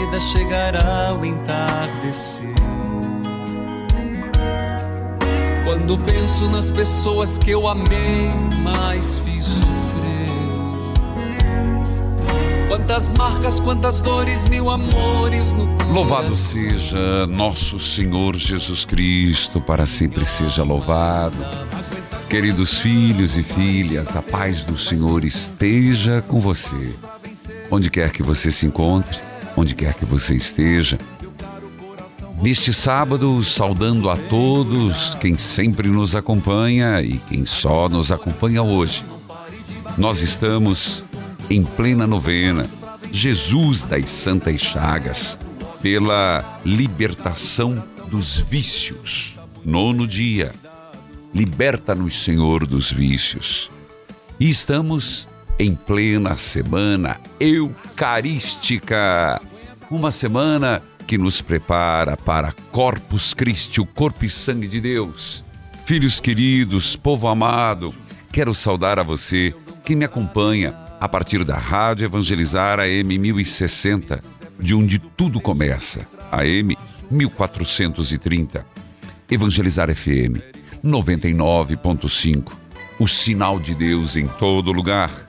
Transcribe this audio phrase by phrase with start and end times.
[0.00, 2.54] Vida chegará o entardecer.
[5.64, 8.30] Quando penso nas pessoas que eu amei,
[8.62, 10.00] mas fiz sofrer.
[12.68, 15.92] Quantas marcas, quantas dores, mil amores no coração.
[15.92, 21.36] Louvado seja nosso Senhor Jesus Cristo, para sempre seja louvado.
[22.28, 26.94] Queridos filhos e filhas, a paz do Senhor esteja com você.
[27.70, 30.98] Onde quer que você se encontre, onde quer que você esteja.
[32.42, 39.04] Neste sábado, saudando a todos quem sempre nos acompanha e quem só nos acompanha hoje.
[39.98, 41.04] Nós estamos
[41.50, 42.66] em plena novena,
[43.12, 45.36] Jesus das Santas Chagas,
[45.82, 49.34] pela libertação dos vícios.
[49.64, 50.52] Nono dia,
[51.34, 53.70] liberta-nos, Senhor, dos vícios.
[54.38, 55.28] E estamos
[55.60, 59.38] em plena semana eucarística.
[59.90, 65.44] Uma semana que nos prepara para Corpus Christi, o corpo e sangue de Deus.
[65.84, 67.94] Filhos queridos, povo amado,
[68.32, 69.54] quero saudar a você
[69.84, 74.24] que me acompanha a partir da Rádio Evangelizar AM 1060,
[74.58, 76.74] de onde tudo começa, AM
[77.10, 78.64] 1430.
[79.30, 80.38] Evangelizar FM
[80.82, 82.50] 99.5.
[82.98, 85.28] O sinal de Deus em todo lugar.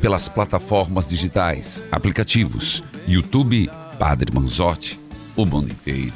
[0.00, 5.00] pelas plataformas digitais, aplicativos, YouTube, Padre Manzotti,
[5.34, 6.12] o mundo inteiro.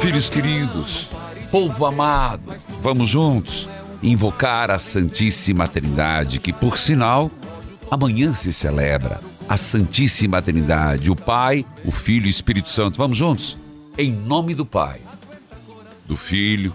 [0.00, 1.10] Filhos queridos,
[1.50, 3.68] povo amado, vamos juntos
[4.02, 7.30] invocar a Santíssima Trindade, que por sinal
[7.90, 12.96] amanhã se celebra a Santíssima Trindade, o Pai, o Filho e o Espírito Santo.
[12.96, 13.58] Vamos juntos?
[13.98, 15.00] Em nome do Pai,
[16.06, 16.74] do Filho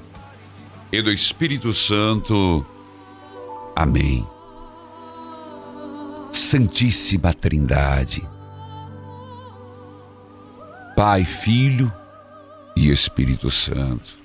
[0.91, 2.65] e do Espírito Santo.
[3.75, 4.27] Amém.
[6.35, 8.27] Santíssima Trindade,
[10.93, 11.91] Pai, Filho
[12.75, 14.17] e Espírito Santo.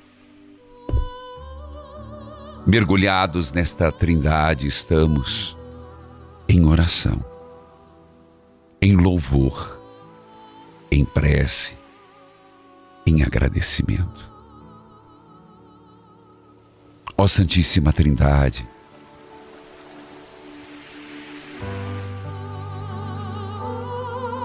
[2.67, 5.57] Mergulhados nesta Trindade estamos
[6.49, 7.25] em oração,
[8.83, 9.81] em louvor,
[10.91, 11.75] em prece,
[13.07, 14.29] em agradecimento.
[17.17, 18.69] Ó Santíssima Trindade,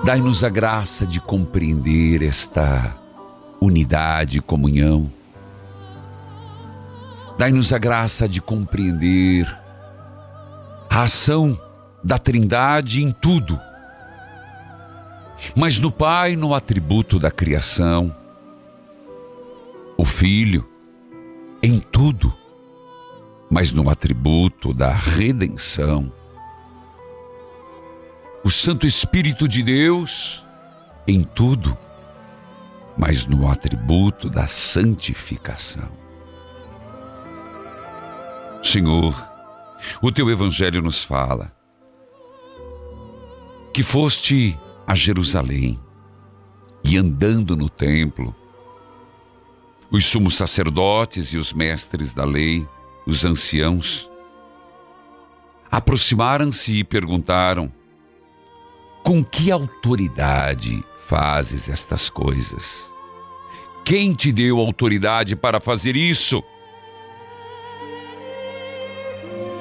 [0.06, 2.96] dai-nos a graça de compreender esta
[3.60, 5.12] unidade e comunhão.
[7.40, 9.48] Dai-nos a graça de compreender
[10.88, 11.60] a ação
[12.04, 13.60] da Trindade em tudo,
[15.56, 18.16] mas no Pai, no atributo da criação,
[19.98, 20.70] o Filho
[21.64, 22.32] em tudo,
[23.50, 26.12] mas no atributo da redenção,
[28.46, 30.46] o Santo Espírito de Deus
[31.08, 31.76] em tudo,
[32.96, 35.90] mas no atributo da santificação.
[38.62, 39.16] Senhor,
[40.00, 41.52] o teu evangelho nos fala
[43.74, 44.56] que foste
[44.86, 45.80] a Jerusalém
[46.84, 48.36] e andando no templo,
[49.90, 52.68] os sumos sacerdotes e os mestres da lei,
[53.08, 54.08] os anciãos,
[55.72, 57.74] aproximaram-se e perguntaram:
[59.06, 62.92] Com que autoridade fazes estas coisas?
[63.84, 66.44] Quem te deu autoridade para fazer isso?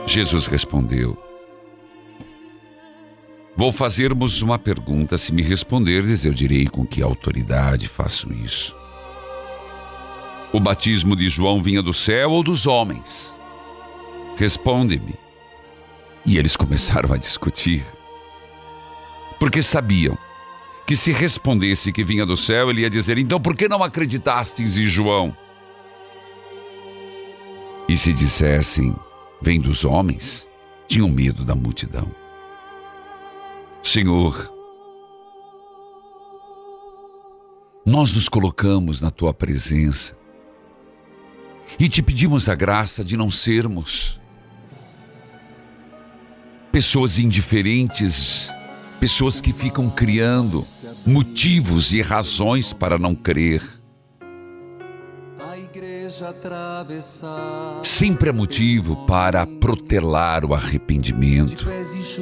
[0.06, 1.14] Jesus respondeu:
[3.54, 5.18] Vou fazer-vos uma pergunta.
[5.18, 8.74] Se me responderdes, eu direi com que autoridade faço isso.
[10.54, 13.30] O batismo de João vinha do céu ou dos homens?
[14.38, 15.14] Responde-me.
[16.24, 17.84] E eles começaram a discutir.
[19.44, 20.16] Porque sabiam
[20.86, 24.78] que se respondesse que vinha do céu, ele ia dizer: Então por que não acreditastes
[24.78, 25.36] em João?
[27.86, 28.96] E se dissessem:
[29.42, 30.48] Vem dos homens,
[30.88, 32.10] tinham medo da multidão.
[33.82, 34.50] Senhor,
[37.84, 40.16] nós nos colocamos na tua presença
[41.78, 44.18] e te pedimos a graça de não sermos
[46.72, 48.50] pessoas indiferentes,
[49.04, 50.66] pessoas que ficam criando
[51.04, 53.62] motivos e razões para não crer.
[57.82, 61.66] Sempre é motivo para protelar o arrependimento,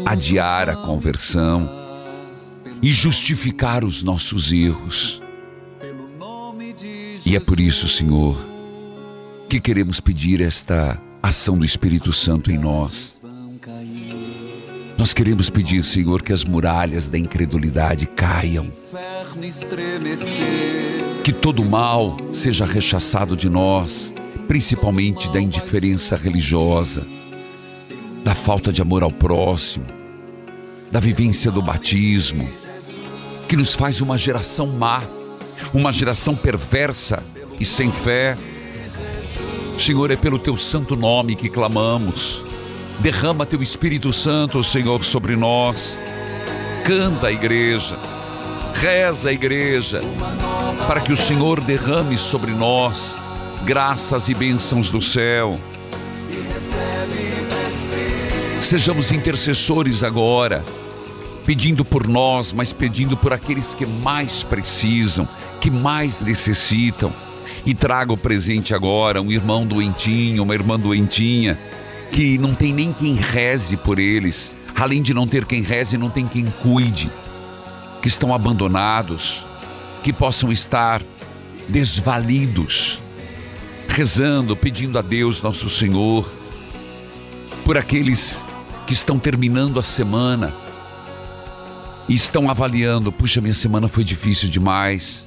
[0.07, 1.71] adiar a conversão
[2.83, 5.23] e justificar os nossos erros.
[7.25, 8.37] E é por isso, Senhor,
[9.49, 13.23] que queremos pedir esta ação do Espírito Santo em nós.
[14.99, 18.71] Nós queremos pedir, Senhor, que as muralhas da incredulidade caiam
[21.25, 24.13] que todo mal seja rechaçado de nós,
[24.47, 27.07] principalmente da indiferença religiosa,
[28.23, 29.87] da falta de amor ao próximo,
[30.91, 32.49] da vivência do batismo,
[33.49, 35.03] que nos faz uma geração má,
[35.73, 37.23] uma geração perversa
[37.59, 38.37] e sem fé.
[39.79, 42.52] Senhor, é pelo teu santo nome que clamamos.
[43.01, 45.99] Derrama teu Espírito Santo, Senhor, sobre nós.
[46.85, 47.97] Canta a igreja
[48.75, 50.03] Reza a igreja
[50.89, 53.17] para que o Senhor derrame sobre nós
[53.65, 55.61] graças e bênçãos do céu.
[58.61, 60.65] Sejamos intercessores agora,
[61.45, 65.29] pedindo por nós, mas pedindo por aqueles que mais precisam,
[65.61, 67.13] que mais necessitam.
[67.65, 71.57] E traga o presente agora, um irmão doentinho, uma irmã doentinha,
[72.13, 74.53] que não tem nem quem reze por eles.
[74.77, 77.11] Além de não ter quem reze, não tem quem cuide
[78.03, 79.47] que estão abandonados,
[80.03, 81.03] que possam estar
[81.69, 82.99] desvalidos,
[83.89, 86.31] rezando, pedindo a Deus, nosso Senhor,
[87.65, 88.45] por aqueles
[88.87, 90.53] que estão terminando a semana
[92.09, 95.25] e estão avaliando: puxa, minha semana foi difícil demais.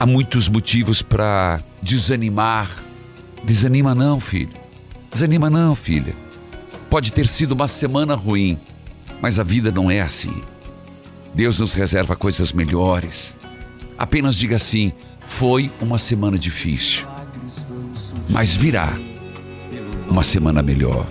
[0.00, 2.70] Há muitos motivos para desanimar.
[3.44, 4.63] Desanima não, filho.
[5.14, 6.12] Desanima não, filha.
[6.90, 8.58] Pode ter sido uma semana ruim,
[9.22, 10.42] mas a vida não é assim.
[11.32, 13.38] Deus nos reserva coisas melhores.
[13.96, 14.92] Apenas diga assim:
[15.24, 17.06] foi uma semana difícil,
[18.28, 18.92] mas virá
[20.10, 21.06] uma semana melhor.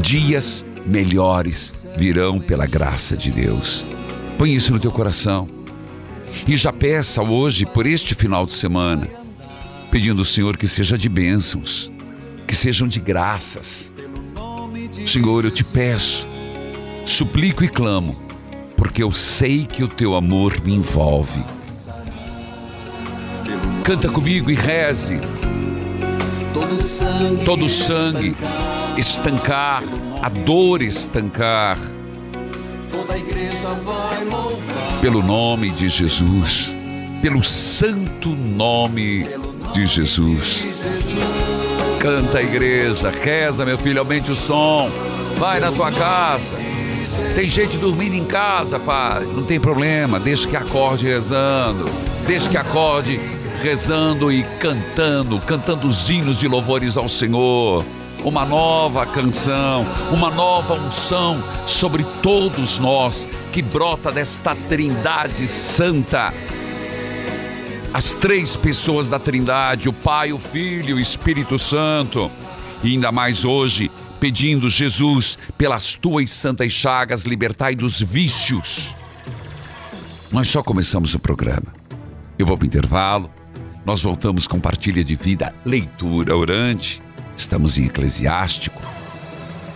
[0.00, 3.84] Dias melhores virão pela graça de Deus.
[4.38, 5.48] Põe isso no teu coração.
[6.46, 9.08] E já peça hoje por este final de semana,
[9.90, 11.90] pedindo ao Senhor que seja de bênçãos,
[12.48, 13.92] que sejam de graças.
[15.06, 16.26] Senhor, eu te peço,
[17.04, 18.28] suplico e clamo
[18.78, 21.44] porque eu sei que o teu amor me envolve.
[23.82, 25.20] Canta comigo e reze.
[27.44, 28.36] Todo sangue,
[28.96, 29.82] estancar,
[30.22, 31.76] a dor estancar.
[35.00, 36.72] Pelo nome de Jesus,
[37.20, 39.26] pelo santo nome
[39.74, 40.66] de Jesus.
[42.00, 44.90] Canta a igreja, reza, meu filho, aumente o som.
[45.38, 46.68] Vai na tua casa
[47.34, 49.24] tem gente dormindo em casa, pai.
[49.24, 51.84] Não tem problema, deixa que acorde rezando.
[52.26, 53.20] Deixa que acorde
[53.62, 57.84] rezando e cantando, cantando os hinos de louvores ao Senhor.
[58.24, 66.32] Uma nova canção, uma nova unção sobre todos nós que brota desta Trindade Santa.
[67.98, 72.30] As três pessoas da Trindade, o Pai, o Filho e o Espírito Santo.
[72.80, 73.90] E ainda mais hoje,
[74.20, 78.94] pedindo, Jesus, pelas tuas santas chagas, libertai dos vícios.
[80.30, 81.74] Nós só começamos o programa.
[82.38, 83.28] Eu vou para o intervalo,
[83.84, 87.02] nós voltamos com partilha de vida, leitura orante,
[87.36, 88.80] estamos em Eclesiástico,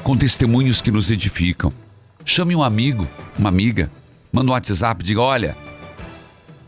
[0.05, 1.73] com testemunhos que nos edificam.
[2.25, 3.05] Chame um amigo,
[3.37, 3.91] uma amiga,
[4.33, 5.57] manda um WhatsApp, diga: olha,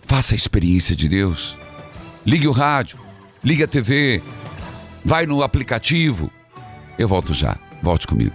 [0.06, 1.56] faça a experiência de Deus.
[2.24, 2.98] Ligue o rádio,
[3.42, 4.22] ligue a TV,
[5.04, 6.30] vai no aplicativo.
[6.98, 8.34] Eu volto já, volte comigo.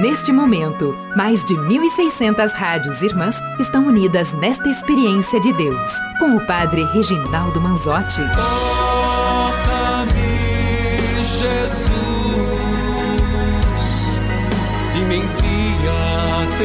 [0.00, 6.46] Neste momento, mais de 1.600 rádios irmãs estão unidas nesta experiência de Deus, com o
[6.46, 8.20] Padre Reginaldo Manzotti.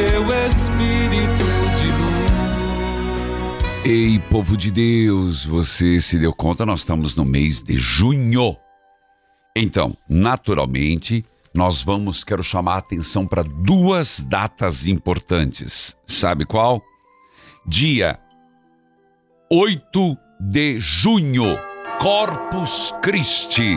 [0.00, 1.44] Teu Espírito
[1.76, 3.84] de luz.
[3.84, 6.64] Ei, povo de Deus, você se deu conta?
[6.64, 8.56] Nós estamos no mês de junho.
[9.54, 15.94] Então, naturalmente, nós vamos, quero chamar a atenção para duas datas importantes.
[16.06, 16.80] Sabe qual?
[17.66, 18.18] Dia
[19.52, 21.58] 8 de junho,
[22.00, 23.76] Corpus Christi.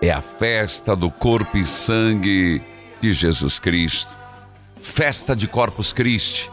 [0.00, 2.62] É a festa do corpo e sangue
[3.00, 4.17] de Jesus Cristo.
[4.94, 6.50] Festa de Corpus Christi.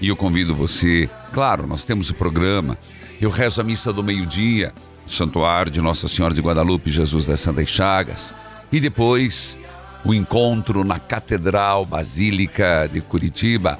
[0.00, 2.78] E eu convido você, claro, nós temos o programa.
[3.20, 4.72] Eu rezo a missa do meio-dia,
[5.06, 8.32] Santuário de Nossa Senhora de Guadalupe, Jesus das Santas Chagas.
[8.72, 9.58] E depois
[10.04, 13.78] o encontro na Catedral Basílica de Curitiba,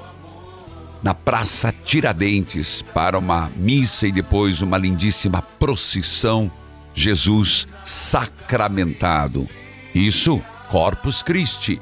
[1.01, 6.51] na Praça Tiradentes, para uma missa e depois uma lindíssima procissão,
[6.93, 9.47] Jesus sacramentado.
[9.95, 11.81] Isso, Corpus Christi.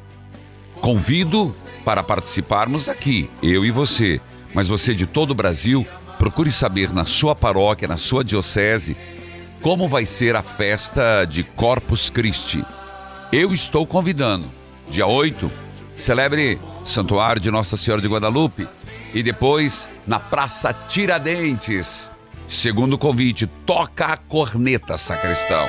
[0.79, 4.21] Convido para participarmos aqui, eu e você,
[4.53, 5.85] mas você de todo o Brasil,
[6.17, 8.95] procure saber na sua paróquia, na sua diocese,
[9.61, 12.63] como vai ser a festa de Corpus Christi.
[13.31, 14.45] Eu estou convidando.
[14.89, 15.51] Dia 8,
[15.95, 18.67] celebre Santuário de Nossa Senhora de Guadalupe
[19.13, 22.11] e depois na Praça Tiradentes.
[22.47, 25.65] Segundo convite, toca a corneta, sacristão.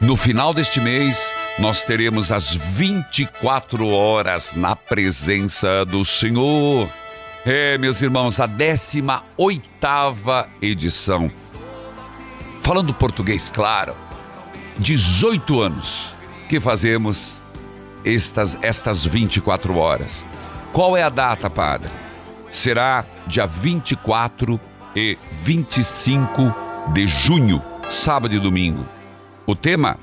[0.00, 6.88] No final deste mês, nós teremos as 24 horas na presença do Senhor.
[7.44, 9.28] É, meus irmãos, a 18
[10.62, 11.30] edição.
[12.62, 13.94] Falando português claro,
[14.78, 16.14] 18 anos
[16.48, 17.42] que fazemos
[18.06, 20.24] estas, estas 24 horas.
[20.72, 21.90] Qual é a data, padre?
[22.48, 24.58] Será dia 24
[24.96, 26.54] e 25
[26.94, 28.86] de junho, sábado e domingo.
[29.46, 29.98] O tema: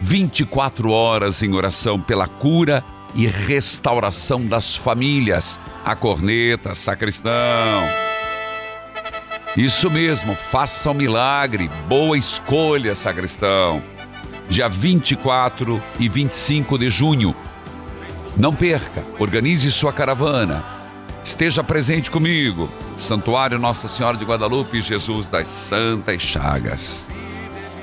[0.00, 2.84] 24 horas em oração pela cura
[3.14, 5.58] e restauração das famílias.
[5.84, 7.82] A corneta, sacristão.
[9.56, 11.70] Isso mesmo, faça um milagre.
[11.88, 13.82] Boa escolha, sacristão
[14.48, 17.34] dia 24 e 25 de junho.
[18.36, 20.64] Não perca, organize sua caravana.
[21.24, 22.70] Esteja presente comigo.
[22.96, 27.08] Santuário Nossa Senhora de Guadalupe, Jesus das Santas Chagas.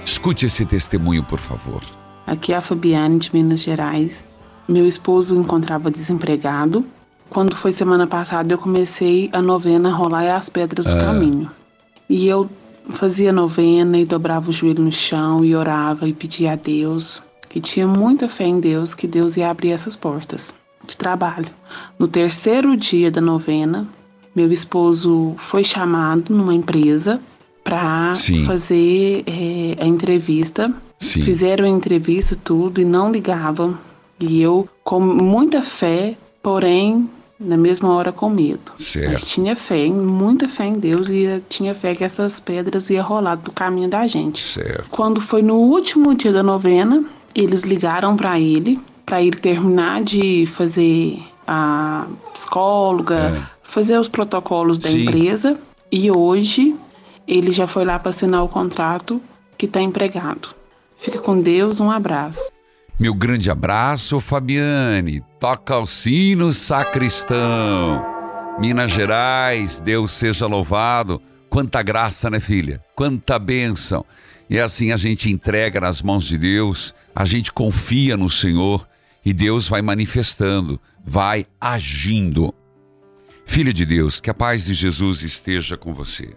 [0.05, 1.81] Escute esse testemunho, por favor.
[2.25, 4.23] Aqui é a Fabiane de Minas Gerais.
[4.67, 6.85] Meu esposo encontrava desempregado.
[7.29, 11.05] Quando foi semana passada, eu comecei a novena Rolar as Pedras do Ah.
[11.05, 11.51] Caminho.
[12.09, 12.49] E eu
[12.91, 17.59] fazia novena e dobrava o joelho no chão e orava e pedia a Deus, que
[17.59, 20.53] tinha muita fé em Deus, que Deus ia abrir essas portas
[20.85, 21.49] de trabalho.
[21.97, 23.87] No terceiro dia da novena,
[24.35, 27.19] meu esposo foi chamado numa empresa
[27.63, 28.11] para
[28.45, 30.71] fazer eh, a entrevista.
[30.99, 31.23] Sim.
[31.23, 33.77] Fizeram a entrevista, tudo, e não ligavam.
[34.19, 38.61] E eu, com muita fé, porém, na mesma hora com medo.
[38.73, 39.25] Mas Certo.
[39.25, 43.51] tinha fé, muita fé em Deus e tinha fé que essas pedras iam rolar do
[43.51, 44.41] caminho da gente.
[44.41, 44.89] Certo.
[44.89, 47.03] Quando foi no último dia da novena,
[47.35, 54.87] eles ligaram para ele, para ele terminar de fazer a psicóloga, fazer os protocolos da
[54.87, 54.91] É.
[54.91, 55.01] Sim.
[55.01, 55.57] empresa.
[55.91, 56.75] E hoje
[57.27, 59.21] ele já foi lá para assinar o contrato
[59.57, 60.49] que está empregado.
[61.01, 62.41] Fica com Deus, um abraço.
[62.99, 65.21] Meu grande abraço, Fabiane.
[65.39, 68.05] Toca o sino, sacristão.
[68.59, 71.21] Minas Gerais, Deus seja louvado.
[71.49, 72.81] Quanta graça, né, filha?
[72.95, 74.05] Quanta bênção.
[74.49, 78.87] E assim a gente entrega nas mãos de Deus, a gente confia no Senhor
[79.25, 82.53] e Deus vai manifestando, vai agindo.
[83.45, 86.35] Filha de Deus, que a paz de Jesus esteja com você.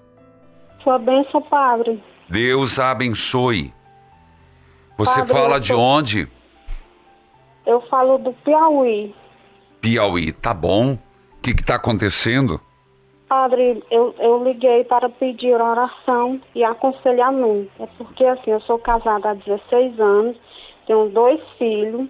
[0.87, 2.01] Sua bênção, padre.
[2.29, 3.75] Deus a abençoe.
[4.97, 6.29] Você Padre, fala de tô- onde?
[7.67, 9.13] Eu falo do Piauí.
[9.81, 10.93] Piauí, tá bom?
[10.93, 10.99] O
[11.43, 12.61] que está acontecendo?
[13.29, 17.69] Padre, eu, eu liguei para pedir oração e aconselhamento.
[17.81, 20.37] É porque, assim, eu sou casada há 16 anos,
[20.87, 22.09] tenho dois filhos.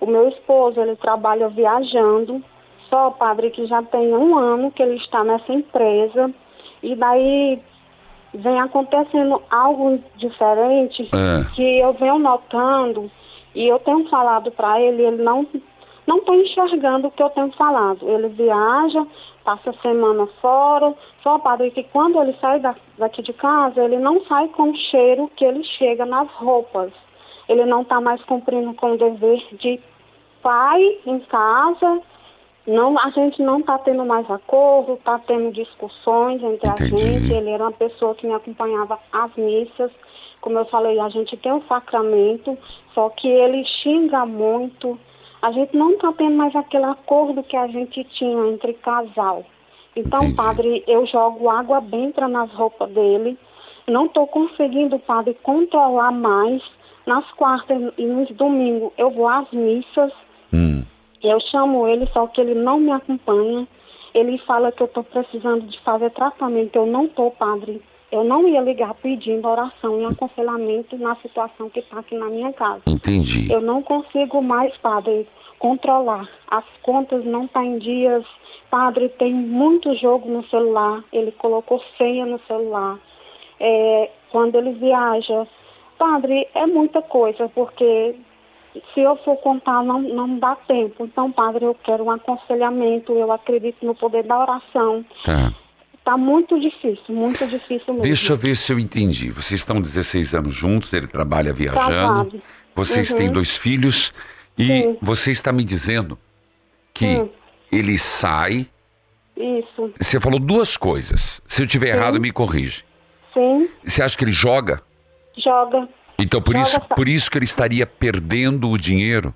[0.00, 2.42] O meu esposo, ele trabalha viajando.
[2.90, 6.34] Só, padre, que já tem um ano que ele está nessa empresa.
[6.82, 7.60] E daí,
[8.38, 11.44] vem acontecendo algo diferente É.
[11.54, 13.10] que eu venho notando
[13.54, 15.46] e eu tenho falado para ele, ele não
[16.06, 18.08] não está enxergando o que eu tenho falado.
[18.08, 19.06] Ele viaja,
[19.44, 23.98] passa a semana fora, só padre que quando ele sai da- daqui de casa, ele
[23.98, 26.90] não sai com o cheiro que ele chega nas roupas.
[27.46, 29.78] Ele não está mais cumprindo com o dever de
[30.42, 32.00] pai em casa.
[32.68, 36.94] Não, a gente não está tendo mais acordo, está tendo discussões entre Entendi.
[36.94, 37.32] a gente.
[37.32, 39.90] Ele era uma pessoa que me acompanhava às missas.
[40.42, 42.58] Como eu falei, a gente tem um sacramento,
[42.94, 45.00] só que ele xinga muito.
[45.40, 49.46] A gente não está tendo mais aquele acordo que a gente tinha entre casal.
[49.96, 50.36] Então, Entendi.
[50.36, 53.38] padre, eu jogo água benta nas roupas dele.
[53.86, 56.62] Não estou conseguindo, padre, controlar mais.
[57.06, 60.12] Nas quartas e nos domingos eu vou às missas.
[60.52, 60.84] Hum.
[61.22, 63.66] Eu chamo ele, só que ele não me acompanha.
[64.14, 66.76] Ele fala que eu estou precisando de fazer tratamento.
[66.76, 67.82] Eu não estou, padre.
[68.10, 72.52] Eu não ia ligar pedindo oração e aconselhamento na situação que está aqui na minha
[72.52, 72.82] casa.
[72.86, 73.52] Entendi.
[73.52, 76.26] Eu não consigo mais, padre, controlar.
[76.50, 78.24] As contas não estão em dias.
[78.70, 81.04] Padre, tem muito jogo no celular.
[81.12, 82.98] Ele colocou senha no celular.
[83.60, 85.46] É, quando ele viaja.
[85.98, 88.14] Padre, é muita coisa, porque
[88.94, 91.04] se eu for contar, não, não dá tempo.
[91.04, 93.12] Então, padre, eu quero um aconselhamento.
[93.12, 95.04] Eu acredito no poder da oração.
[95.24, 95.52] Tá.
[95.94, 98.02] Está muito difícil, muito difícil mesmo.
[98.02, 99.30] Deixa eu ver se eu entendi.
[99.30, 101.86] Vocês estão 16 anos juntos, ele trabalha viajando.
[102.30, 102.42] Casado.
[102.74, 103.16] Vocês Uhum.
[103.16, 104.12] têm dois filhos
[104.56, 104.98] e Sim.
[105.02, 106.18] você está me dizendo
[106.94, 107.28] que Hum.
[107.70, 108.66] ele sai.
[109.36, 109.92] Isso.
[110.00, 111.40] Você falou duas coisas.
[111.46, 111.98] Se eu tiver Sim.
[111.98, 112.82] errado, me corrige.
[113.34, 114.80] Sim, Você acha que ele joga?
[115.36, 115.88] joga.
[116.20, 119.32] Então por isso, sa- por isso que ele estaria perdendo o dinheiro?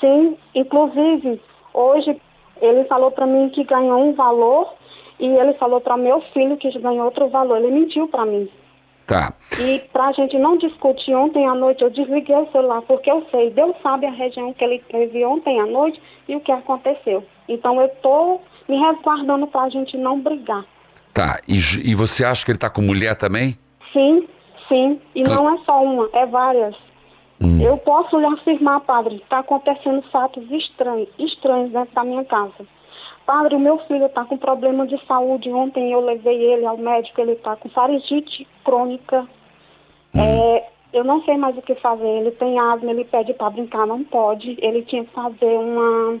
[0.00, 1.40] Sim, inclusive,
[1.72, 2.16] hoje
[2.60, 4.74] ele falou para mim que ganhou um valor
[5.20, 7.58] e ele falou para meu filho que ganhou outro valor.
[7.58, 8.48] Ele mentiu para mim.
[9.06, 9.34] Tá.
[9.60, 13.24] E para a gente não discutir ontem à noite, eu desliguei o celular, porque eu
[13.30, 17.22] sei, Deus sabe a região que ele teve ontem à noite e o que aconteceu.
[17.46, 20.64] Então eu estou me resguardando para a gente não brigar.
[21.12, 21.38] Tá.
[21.46, 23.58] E, e você acha que ele está com mulher também?
[23.92, 24.26] Sim,
[24.68, 25.00] sim.
[25.14, 25.34] E Tá.
[25.34, 26.74] não é só uma, é várias.
[27.40, 27.60] Hum.
[27.60, 32.66] Eu posso lhe afirmar, padre, está acontecendo fatos estranhos, estranhos dentro da minha casa.
[33.26, 35.50] Padre, o meu filho está com problema de saúde.
[35.50, 39.26] Ontem eu levei ele ao médico, ele está com faringite crônica.
[40.14, 42.06] É, eu não sei mais o que fazer.
[42.06, 44.56] Ele tem asma, ele pede para brincar, não pode.
[44.60, 46.18] Ele tinha que fazer uma,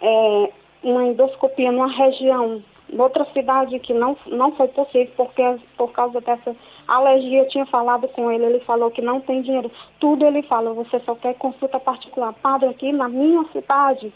[0.00, 0.50] é,
[0.84, 2.62] uma endoscopia numa região,
[2.92, 5.42] noutra cidade que não, não foi possível, porque
[5.76, 6.54] por causa dessa
[6.86, 9.70] alergia eu tinha falado com ele, ele falou que não tem dinheiro.
[9.98, 12.32] Tudo ele fala, você só quer consulta particular.
[12.34, 14.12] Padre, aqui na minha cidade,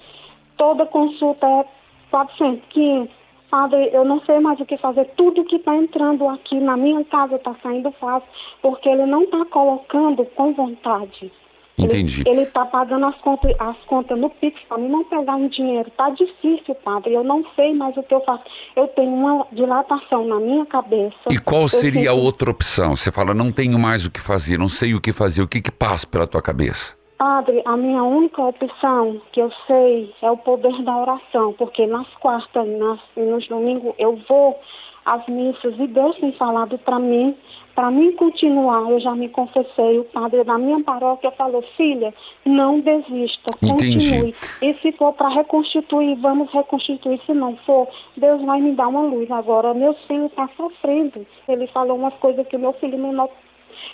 [0.56, 1.64] toda consulta é
[2.10, 3.18] 400, 500.
[3.50, 5.06] Padre, eu não sei mais o que fazer.
[5.16, 8.28] Tudo que está entrando aqui na minha casa está saindo fácil,
[8.60, 11.32] porque ele não está colocando com vontade.
[11.78, 12.24] Entendi.
[12.26, 15.90] Ele está pagando as contas, as contas no Pix para mim não pegar um dinheiro.
[15.96, 17.14] Tá difícil, padre.
[17.14, 18.44] Eu não sei mais o que eu faço.
[18.74, 21.16] Eu tenho uma dilatação na minha cabeça.
[21.30, 22.96] E qual seria a outra opção?
[22.96, 25.42] Você fala, não tenho mais o que fazer, não sei o que fazer.
[25.42, 26.98] O que que passa pela tua cabeça?
[27.18, 32.06] Padre, a minha única opção que eu sei é o poder da oração, porque nas
[32.20, 34.56] quartas nas, e nos domingos eu vou
[35.04, 37.34] às missas e Deus tem falado para mim,
[37.78, 38.90] para mim continuar.
[38.90, 42.12] Eu já me confessei, o padre da minha paróquia falou: filha,
[42.44, 44.10] não desista, Entendi.
[44.10, 44.34] continue.
[44.60, 47.20] E se for para reconstituir, vamos reconstituir.
[47.24, 47.86] Se não for,
[48.16, 49.30] Deus vai me dar uma luz.
[49.30, 51.24] Agora, meu filho está sofrendo.
[51.46, 53.30] Ele falou umas coisas que o meu filho menor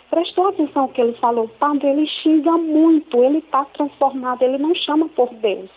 [0.09, 5.09] Prestou atenção que ele falou, padre, ele xinga muito, ele está transformado, ele não chama
[5.11, 5.69] por Deus.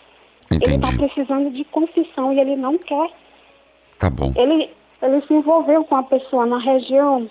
[0.50, 0.96] Ele está Entendi.
[0.96, 3.10] precisando de confissão e ele não quer.
[3.98, 4.32] Tá bom.
[4.34, 4.70] Ele,
[5.02, 7.28] ele se envolveu com a pessoa na região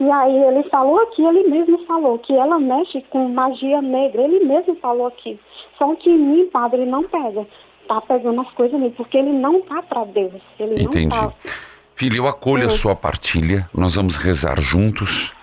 [0.00, 4.44] e aí ele falou aqui, ele mesmo falou que ela mexe com magia negra, ele
[4.44, 5.38] mesmo falou aqui.
[5.78, 7.46] Só que em mim, padre, não pega.
[7.86, 10.40] Tá pegando as coisas nele, porque ele não tá para Deus.
[10.58, 11.06] Ele Entendi.
[11.06, 11.34] não tá.
[11.94, 12.70] Filho, eu acolho a Uhum.
[12.70, 15.34] sua partilha, nós vamos rezar juntos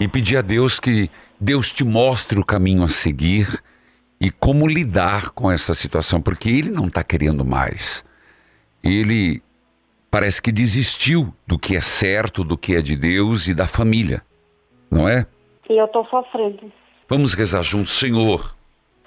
[0.00, 3.62] e pedir a Deus que Deus te mostre o caminho a seguir
[4.20, 8.02] e como lidar com essa situação, porque ele não está querendo mais.
[8.82, 9.42] Ele
[10.10, 14.22] parece que desistiu do que é certo, do que é de Deus e da família,
[14.90, 15.26] não é?
[15.68, 16.72] E eu tô sofrendo.
[17.08, 18.54] Vamos rezar juntos, Senhor.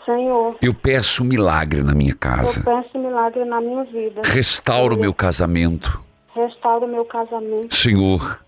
[0.05, 2.63] Senhor, Eu peço um milagre na minha eu casa.
[2.63, 4.21] peço milagre na minha vida.
[4.25, 6.01] Restaura o meu casamento.
[6.35, 7.75] Restaura o meu casamento.
[7.75, 8.43] Senhor,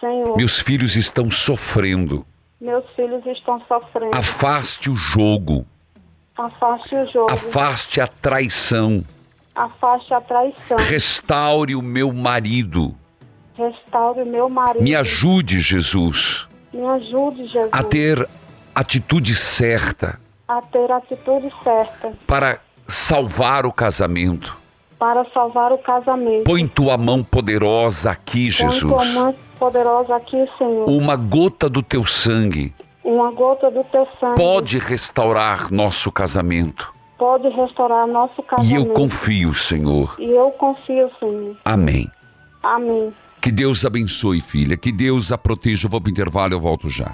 [0.00, 2.24] Senhor, meus filhos estão sofrendo.
[2.60, 4.16] meus filhos estão sofrendo.
[4.16, 5.66] Afaste o jogo,
[6.38, 7.30] Afaste o jogo.
[7.32, 9.04] afaste a traição,
[9.54, 10.76] Afaste a traição.
[10.78, 12.94] restaure o meu marido,
[13.56, 14.82] Restaure meu marido.
[14.82, 17.68] Me ajude, Jesus, Me ajude, Jesus.
[17.72, 18.28] a ter
[18.74, 24.56] atitude certa a ter atitude certa para salvar o casamento.
[24.98, 26.44] para salvar o casamento.
[26.44, 29.14] Põe tua mão poderosa aqui, Põe tua Jesus.
[29.14, 30.88] mão poderosa aqui, Senhor.
[30.88, 36.92] Uma gota do teu sangue Uma gota do teu sangue pode restaurar nosso casamento.
[37.18, 38.88] Pode restaurar nosso E casamento.
[38.88, 40.14] eu confio, Senhor.
[40.18, 41.56] E eu confio, Senhor.
[41.64, 42.10] Amém.
[42.62, 43.12] Amém.
[43.40, 44.76] Que Deus abençoe, filha.
[44.76, 45.86] Que Deus a proteja.
[45.86, 47.12] Eu vou para o intervalo, eu volto já.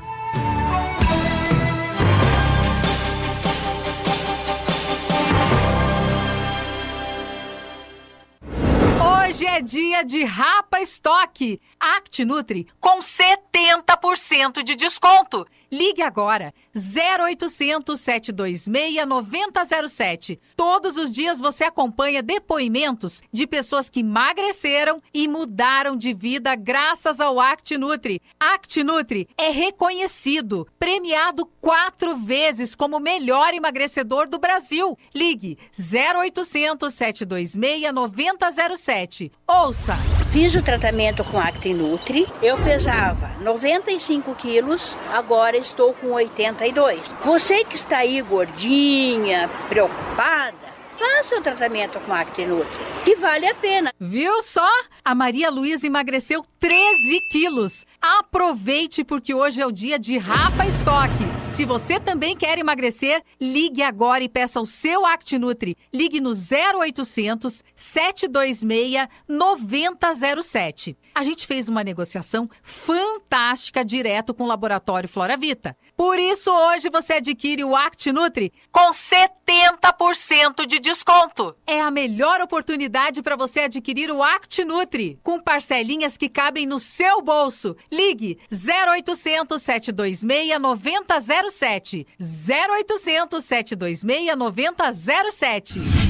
[9.01, 11.61] Hoje é dia de Rapa Estoque.
[11.79, 15.47] ActiNutri com 70% de desconto.
[15.73, 20.41] Ligue agora 0800 726 9007.
[20.57, 27.21] Todos os dias você acompanha depoimentos de pessoas que emagreceram e mudaram de vida graças
[27.21, 28.21] ao ActiNutri.
[28.39, 34.99] ActiNutri é reconhecido, premiado quatro vezes como melhor emagrecedor do Brasil.
[35.15, 39.31] Ligue 0800 726 9007.
[39.47, 39.95] Ouça!
[40.33, 42.27] Fiz o tratamento com ActiNutri.
[42.43, 47.01] Eu pesava 95 quilos, agora estou com 82.
[47.25, 50.60] Você que está aí gordinha, preocupada,
[51.01, 52.69] faça o tratamento com ActiNutri,
[53.05, 53.91] que vale a pena.
[53.99, 54.69] Viu só?
[55.03, 57.87] A Maria Luísa emagreceu 13 quilos.
[57.99, 61.31] Aproveite porque hoje é o dia de Rapa Estoque.
[61.51, 65.77] Se você também quer emagrecer, ligue agora e peça o seu ActiNutri.
[65.93, 70.97] Ligue no 0800 726 9007.
[71.15, 75.77] A gente fez uma negociação fantástica direto com o laboratório Flora Vita.
[75.97, 81.55] Por isso, hoje você adquire o ActiNutri com 70% de desconto.
[81.65, 87.23] É a melhor oportunidade para você adquirir o ActiNutri, com parcelinhas que cabem no seu
[87.23, 87.77] bolso.
[87.93, 92.07] Ligue 0800 726 9007.
[92.19, 96.10] 0800 726 9007.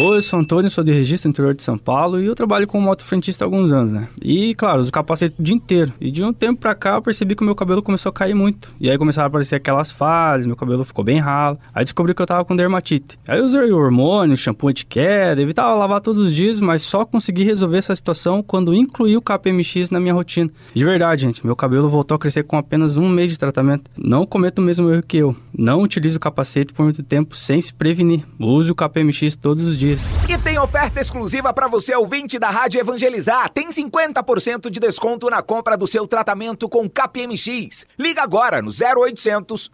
[0.00, 2.84] Oi, eu sou Antônio, sou de registro interior de São Paulo e eu trabalho como
[2.84, 4.06] motofrentista há alguns anos, né?
[4.22, 5.92] E, claro, uso capacete o dia inteiro.
[6.00, 8.32] E de um tempo pra cá eu percebi que o meu cabelo começou a cair
[8.32, 8.72] muito.
[8.78, 11.58] E aí começaram a aparecer aquelas falhas, meu cabelo ficou bem ralo.
[11.74, 13.18] Aí descobri que eu tava com dermatite.
[13.26, 17.78] Aí eu usei hormônio, shampoo anti-queda, evitava lavar todos os dias, mas só consegui resolver
[17.78, 20.48] essa situação quando incluí o KPMX na minha rotina.
[20.74, 23.90] De verdade, gente, meu cabelo voltou a crescer com apenas um mês de tratamento.
[23.98, 25.34] Não cometa o mesmo erro que eu.
[25.52, 28.24] Não utilize o capacete por muito tempo sem se prevenir.
[28.38, 29.87] Use o KPMX todos os dias.
[30.28, 33.48] E tem oferta exclusiva para você, ouvinte da Rádio Evangelizar.
[33.50, 37.86] Tem 50% de desconto na compra do seu tratamento com KPMX.
[37.98, 39.70] Liga agora no 0800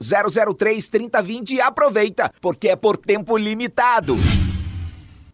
[0.56, 4.16] 003 3020 e aproveita, porque é por tempo limitado.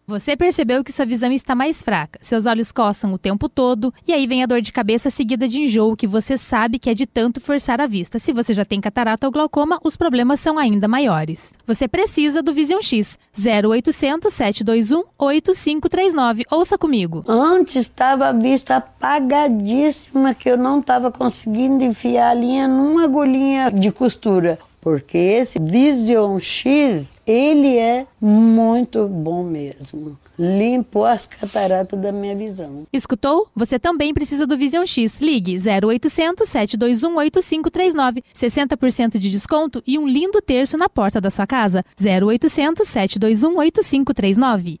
[0.07, 4.11] Você percebeu que sua visão está mais fraca, seus olhos coçam o tempo todo e
[4.11, 7.05] aí vem a dor de cabeça seguida de enjoo que você sabe que é de
[7.05, 8.19] tanto forçar a vista.
[8.19, 11.53] Se você já tem catarata ou glaucoma, os problemas são ainda maiores.
[11.65, 16.45] Você precisa do Vision X 0800 721 8539.
[16.51, 17.23] Ouça comigo.
[17.27, 23.71] Antes estava a vista apagadíssima que eu não estava conseguindo enfiar a linha numa agulhinha
[23.71, 24.59] de costura.
[24.81, 30.17] Porque esse Vision X, ele é muito bom mesmo.
[30.37, 32.83] Limpou as cataratas da minha visão.
[32.91, 33.47] Escutou?
[33.55, 35.19] Você também precisa do Vision X.
[35.21, 38.23] Ligue 0800 721 8539.
[38.33, 41.85] 60% de desconto e um lindo terço na porta da sua casa.
[41.99, 44.79] 0800 721 8539.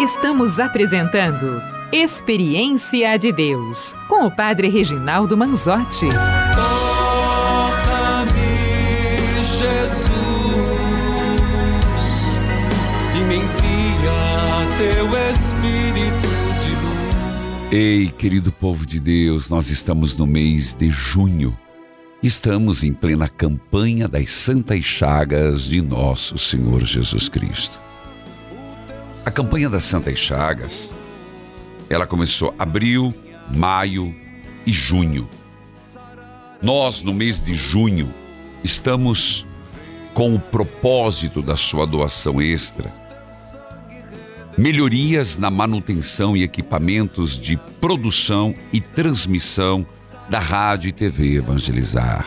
[0.00, 6.06] Estamos apresentando Experiência de Deus com o Padre Reginaldo Manzotti.
[6.54, 7.82] Toca-me,
[9.42, 10.12] Jesus,
[13.18, 14.12] e me envia
[14.76, 16.28] teu Espírito
[16.60, 17.72] de luz.
[17.72, 21.56] Ei, querido povo de Deus, nós estamos no mês de junho.
[22.22, 27.80] Estamos em plena campanha das Santas Chagas de nosso Senhor Jesus Cristo.
[29.24, 30.94] A campanha das Santas Chagas,
[31.88, 33.14] ela começou abril,
[33.54, 34.14] maio
[34.66, 35.28] e junho.
[36.60, 38.12] Nós, no mês de junho,
[38.64, 39.46] estamos
[40.14, 42.92] com o propósito da sua doação extra.
[44.56, 49.86] Melhorias na manutenção e equipamentos de produção e transmissão
[50.30, 52.26] da Rádio e TV Evangelizar.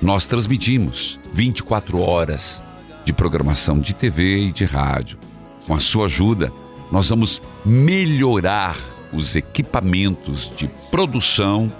[0.00, 2.62] Nós transmitimos 24 horas
[3.04, 5.18] de programação de TV e de rádio.
[5.66, 6.52] Com a sua ajuda,
[6.92, 8.76] nós vamos melhorar
[9.12, 11.72] os equipamentos de produção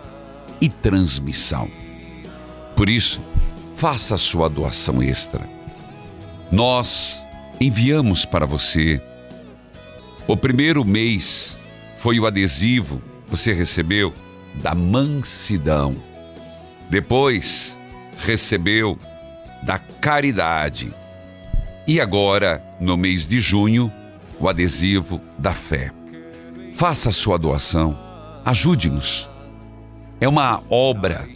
[0.59, 1.70] e transmissão.
[2.75, 3.20] Por isso,
[3.77, 5.46] faça sua doação extra.
[6.51, 7.22] Nós
[7.61, 9.01] enviamos para você
[10.27, 11.59] O primeiro mês
[11.96, 14.14] foi o adesivo, você recebeu
[14.55, 15.96] da mansidão.
[16.88, 17.77] Depois
[18.18, 18.98] recebeu
[19.62, 20.94] da caridade.
[21.87, 23.92] E agora, no mês de junho,
[24.38, 25.92] o adesivo da fé.
[26.75, 27.99] Faça sua doação,
[28.45, 29.29] ajude-nos.
[30.21, 31.29] É uma obra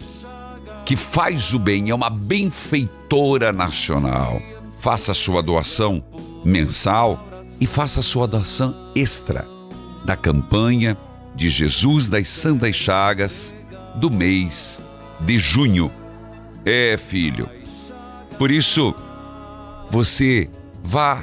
[0.85, 4.41] que faz o bem, é uma benfeitora nacional.
[4.81, 6.03] Faça sua doação
[6.45, 7.27] mensal
[7.61, 9.45] e faça sua doação extra
[10.05, 10.97] da campanha
[11.35, 13.55] de Jesus das Santas Chagas
[13.97, 14.81] do mês
[15.21, 15.91] de junho.
[16.65, 17.49] É, filho.
[18.39, 18.95] Por isso,
[19.91, 20.51] você
[20.83, 21.23] vá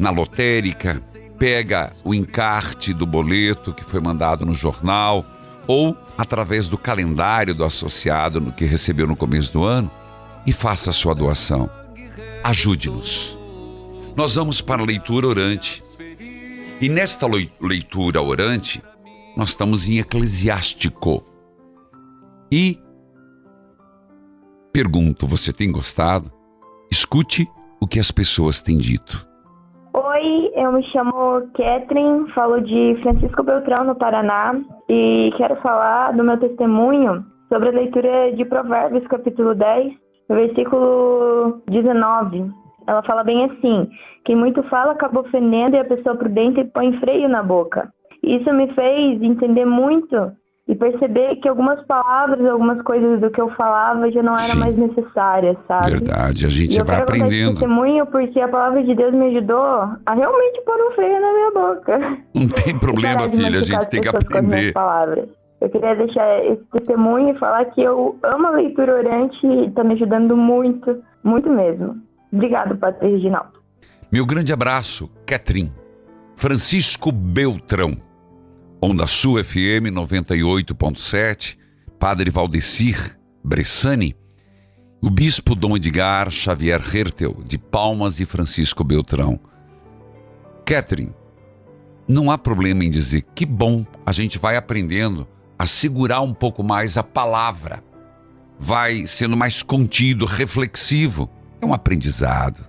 [0.00, 0.98] na lotérica,
[1.38, 5.24] pega o encarte do boleto que foi mandado no jornal
[5.66, 9.90] ou através do calendário do associado no que recebeu no começo do ano
[10.46, 11.68] e faça a sua doação.
[12.42, 13.36] Ajude-nos.
[14.16, 15.82] Nós vamos para a leitura orante.
[16.80, 17.26] E nesta
[17.60, 18.82] leitura orante,
[19.36, 21.22] nós estamos em Eclesiástico.
[22.50, 22.80] E
[24.72, 26.32] pergunto, você tem gostado?
[26.90, 27.46] Escute
[27.78, 29.29] o que as pessoas têm dito.
[29.92, 34.54] Oi, eu me chamo Catherine, falo de Francisco Beltrão, no Paraná,
[34.88, 39.92] e quero falar do meu testemunho sobre a leitura de Provérbios, capítulo 10,
[40.28, 42.52] versículo 19.
[42.86, 43.90] Ela fala bem assim:
[44.24, 47.92] quem muito fala acaba ofendendo e a pessoa prudente põe freio na boca.
[48.22, 50.30] Isso me fez entender muito
[50.70, 54.76] e perceber que algumas palavras, algumas coisas do que eu falava já não eram mais
[54.76, 55.90] necessárias, sabe?
[55.90, 57.50] Verdade, a gente e eu vai quero contar esse aprendendo.
[57.58, 59.64] testemunho porque a palavra de Deus me ajudou
[60.06, 62.18] a realmente pôr um freio na minha boca.
[62.32, 64.72] Não tem problema, filha, a gente tem que aprender.
[64.72, 65.28] palavras.
[65.60, 69.82] Eu queria deixar esse testemunho e falar que eu amo a leitura orante e está
[69.82, 71.96] me ajudando muito, muito mesmo.
[72.32, 73.58] Obrigado, Padre Reginaldo.
[74.10, 75.72] Meu grande abraço, Catherine.
[76.36, 78.09] Francisco Beltrão.
[78.82, 81.58] Onda Sul FM 98.7,
[81.98, 84.16] Padre Valdecir Bressani,
[85.02, 89.38] o Bispo Dom Edgar Xavier Hertel, de Palmas e Francisco Beltrão.
[90.64, 91.12] Catherine,
[92.08, 96.62] não há problema em dizer que bom, a gente vai aprendendo a segurar um pouco
[96.62, 97.84] mais a palavra,
[98.58, 101.28] vai sendo mais contido, reflexivo.
[101.60, 102.64] É um aprendizado.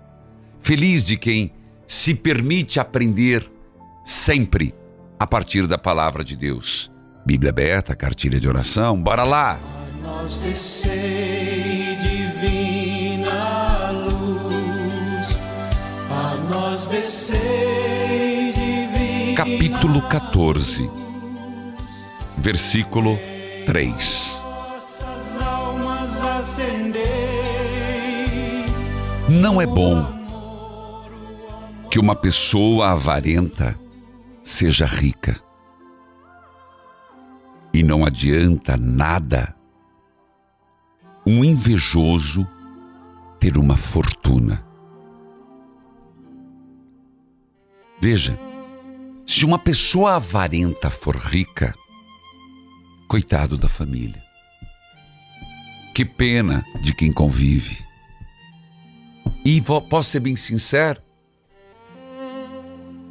[0.59, 1.53] Feliz de quem
[1.87, 3.49] se permite aprender
[4.03, 4.75] sempre
[5.21, 6.89] a partir da palavra de Deus.
[7.23, 9.59] Bíblia aberta, cartilha de oração, bora lá!
[10.01, 15.37] Nós descei divina luz,
[16.09, 20.89] a nós descei divina Capítulo 14,
[22.39, 23.19] versículo
[23.67, 24.41] 3.
[24.43, 27.03] Nossas almas acendei.
[29.29, 30.03] Não é bom
[31.91, 33.79] que uma pessoa avarenta
[34.43, 35.41] seja rica.
[37.73, 39.55] E não adianta nada
[41.25, 42.47] um invejoso
[43.39, 44.65] ter uma fortuna.
[47.99, 48.37] Veja,
[49.27, 51.73] se uma pessoa avarenta for rica,
[53.07, 54.21] coitado da família.
[55.93, 57.77] Que pena de quem convive.
[59.43, 61.01] E posso ser bem sincero,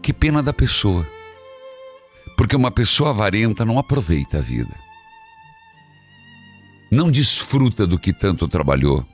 [0.03, 1.07] que pena da pessoa.
[2.51, 4.75] Porque uma pessoa avarenta não aproveita a vida.
[6.91, 9.07] Não desfruta do que tanto trabalhou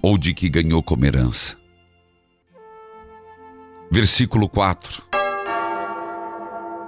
[0.00, 1.54] ou de que ganhou como herança.
[3.90, 5.02] Versículo 4.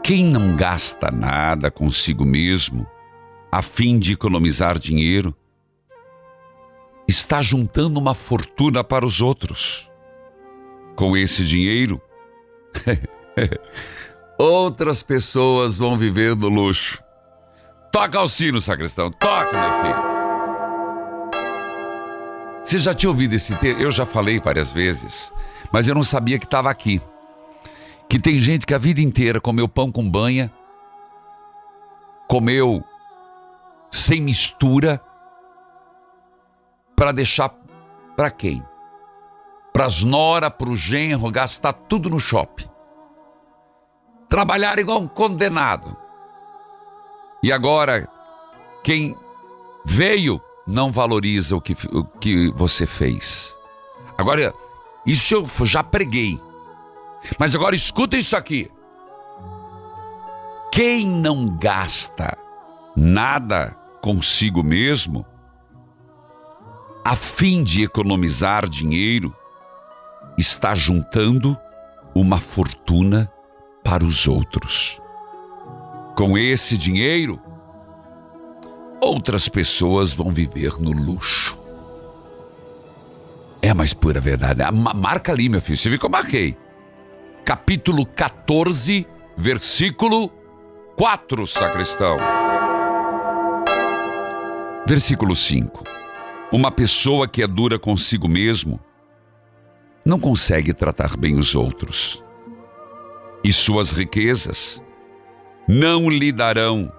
[0.02, 2.86] Quem não gasta nada consigo mesmo,
[3.52, 5.36] a fim de economizar dinheiro,
[7.06, 9.86] está juntando uma fortuna para os outros.
[10.96, 12.00] Com esse dinheiro,
[14.38, 17.02] outras pessoas vão viver do luxo.
[17.92, 19.10] Toca o sino, sacristão.
[19.10, 20.14] Toca, meu filho.
[22.64, 23.80] Você já tinha ouvido esse texto?
[23.80, 25.32] Eu já falei várias vezes,
[25.70, 27.00] mas eu não sabia que estava aqui.
[28.08, 30.50] Que tem gente que a vida inteira comeu pão com banha,
[32.26, 32.82] comeu
[33.90, 35.00] sem mistura,
[36.96, 37.50] para deixar
[38.16, 38.64] para quem?
[39.72, 42.68] Para as nora, para o genro, gastar tudo no shopping.
[44.28, 45.96] Trabalhar igual um condenado.
[47.42, 48.08] E agora,
[48.82, 49.16] quem
[49.84, 53.54] veio não valoriza o que, o que você fez.
[54.16, 54.54] Agora,
[55.04, 56.40] isso eu já preguei.
[57.38, 58.70] Mas agora escuta isso aqui.
[60.72, 62.36] Quem não gasta
[62.96, 65.24] nada consigo mesmo,
[67.04, 69.34] a fim de economizar dinheiro,
[70.36, 71.56] está juntando
[72.14, 73.30] uma fortuna
[73.84, 75.00] para os outros.
[76.16, 77.38] Com esse dinheiro,
[79.00, 81.58] outras pessoas vão viver no luxo.
[83.60, 84.62] É mais pura verdade.
[84.62, 85.76] Ah, ma- Marca ali, meu filho.
[85.78, 86.56] Você viu que eu marquei?
[87.44, 90.28] Capítulo 14, versículo
[90.96, 92.16] 4, sacristão.
[94.86, 95.82] Versículo 5.
[96.52, 98.78] Uma pessoa que é dura consigo mesmo
[100.04, 102.22] não consegue tratar bem os outros.
[103.44, 104.82] E suas riquezas
[105.68, 106.90] não lhe darão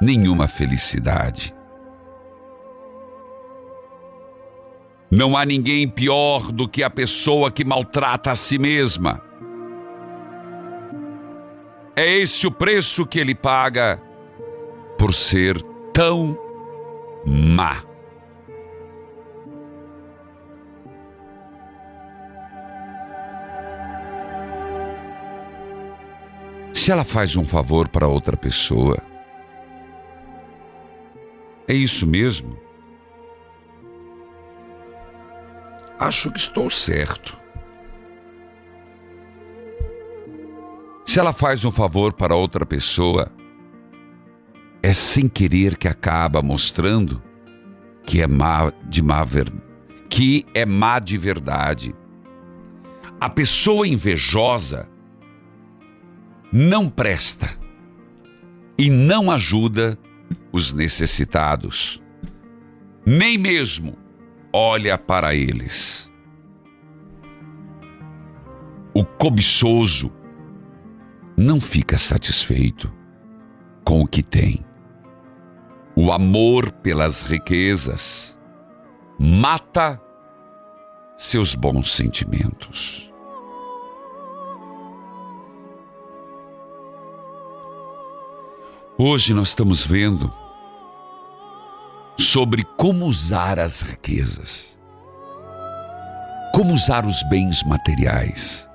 [0.00, 1.54] nenhuma felicidade.
[5.10, 9.20] Não há ninguém pior do que a pessoa que maltrata a si mesma.
[11.96, 14.00] É esse o preço que ele paga
[14.98, 15.62] por ser
[15.92, 16.36] tão
[17.24, 17.93] má.
[26.84, 28.98] Se ela faz um favor para outra pessoa,
[31.66, 32.58] é isso mesmo?
[35.98, 37.38] Acho que estou certo.
[41.06, 43.32] Se ela faz um favor para outra pessoa,
[44.82, 47.22] é sem querer que acaba mostrando
[48.04, 49.50] que é má de má ver...
[50.10, 51.94] que é má de verdade.
[53.18, 54.92] A pessoa invejosa
[56.56, 57.50] não presta
[58.78, 59.98] e não ajuda
[60.52, 62.00] os necessitados,
[63.04, 63.98] nem mesmo
[64.52, 66.08] olha para eles.
[68.94, 70.12] O cobiçoso
[71.36, 72.88] não fica satisfeito
[73.84, 74.64] com o que tem.
[75.96, 78.38] O amor pelas riquezas
[79.18, 80.00] mata
[81.16, 83.12] seus bons sentimentos.
[89.06, 90.32] Hoje nós estamos vendo
[92.18, 94.78] sobre como usar as riquezas,
[96.54, 98.66] como usar os bens materiais.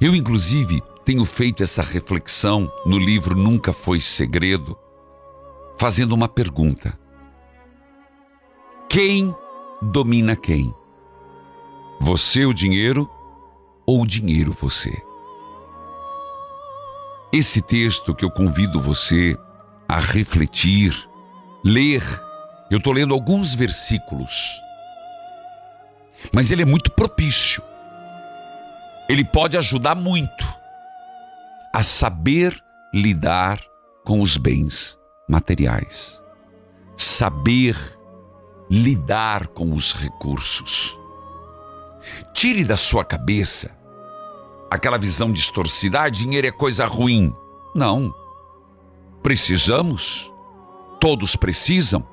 [0.00, 4.76] Eu, inclusive, tenho feito essa reflexão no livro Nunca Foi Segredo,
[5.78, 6.98] fazendo uma pergunta:
[8.88, 9.32] Quem
[9.80, 10.74] domina quem?
[12.00, 13.08] Você, o dinheiro,
[13.86, 15.13] ou o dinheiro, você?
[17.34, 19.36] Esse texto que eu convido você
[19.88, 20.94] a refletir,
[21.64, 22.00] ler,
[22.70, 24.52] eu estou lendo alguns versículos,
[26.32, 27.60] mas ele é muito propício.
[29.08, 30.46] Ele pode ajudar muito
[31.72, 32.56] a saber
[32.94, 33.58] lidar
[34.04, 34.96] com os bens
[35.28, 36.22] materiais,
[36.96, 37.76] saber
[38.70, 40.96] lidar com os recursos.
[42.32, 43.72] Tire da sua cabeça
[44.74, 47.32] aquela visão distorcida, ah, dinheiro é coisa ruim.
[47.74, 48.12] Não.
[49.22, 50.30] Precisamos,
[51.00, 52.06] todos precisam,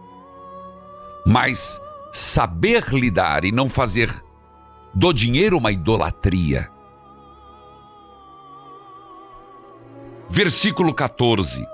[1.25, 4.09] mas saber lidar e não fazer
[4.93, 6.69] do dinheiro uma idolatria.
[10.29, 11.65] Versículo 14.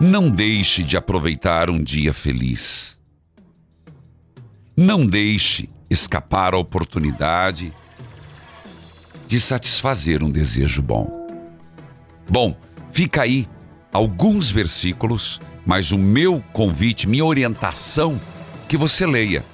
[0.00, 2.98] Não deixe de aproveitar um dia feliz.
[4.76, 7.72] Não deixe escapar a oportunidade
[9.26, 11.28] de satisfazer um desejo bom.
[12.28, 12.56] Bom,
[12.92, 13.48] fica aí
[13.92, 18.20] alguns versículos, mas o meu convite, minha orientação,
[18.68, 19.44] que você leia.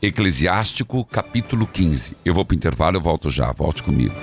[0.00, 2.16] Eclesiástico, capítulo 15.
[2.24, 3.52] Eu vou para o intervalo, eu volto já.
[3.52, 4.14] Volte comigo.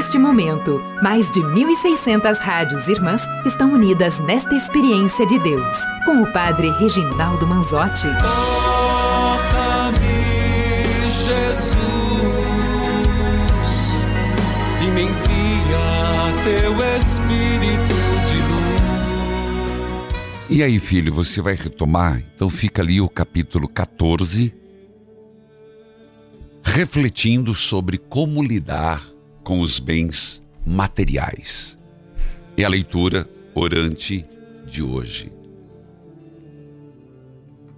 [0.00, 6.32] Neste momento, mais de 1.600 rádios irmãs estão unidas nesta experiência de Deus, com o
[6.32, 8.06] Padre Reginaldo Manzotti.
[8.22, 10.00] Toca-me,
[11.04, 11.76] Jesus,
[14.82, 17.92] e me envia teu Espírito
[18.24, 18.56] de luz.
[20.48, 22.24] E aí, filho, você vai retomar?
[22.34, 24.54] Então fica ali o capítulo 14,
[26.62, 29.09] refletindo sobre como lidar
[29.50, 31.76] com os bens materiais.
[32.56, 34.24] É a leitura orante
[34.64, 35.32] de hoje.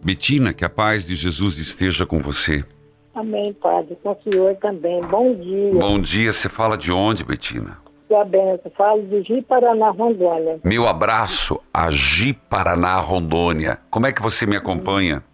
[0.04, 2.62] Betina, que a paz de Jesus esteja com você.
[3.14, 3.96] Amém, Padre.
[4.02, 5.00] Com o senhor também.
[5.06, 5.72] Bom dia.
[5.72, 7.78] Bom dia, você fala de onde, Betina?
[8.06, 8.70] Sua benção.
[8.76, 10.60] Falo de Ji Paraná, Rondônia.
[10.62, 13.78] Meu abraço a Gi Paraná, Rondônia.
[13.88, 15.24] Como é que você me acompanha?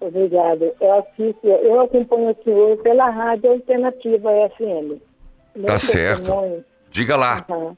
[0.00, 0.72] Obrigado.
[0.80, 5.11] Eu, assisto, eu acompanho o senhor pela Rádio Alternativa FM.
[5.54, 6.64] Meu Tá certo.
[6.90, 7.44] Diga lá.
[7.48, 7.76] Aham.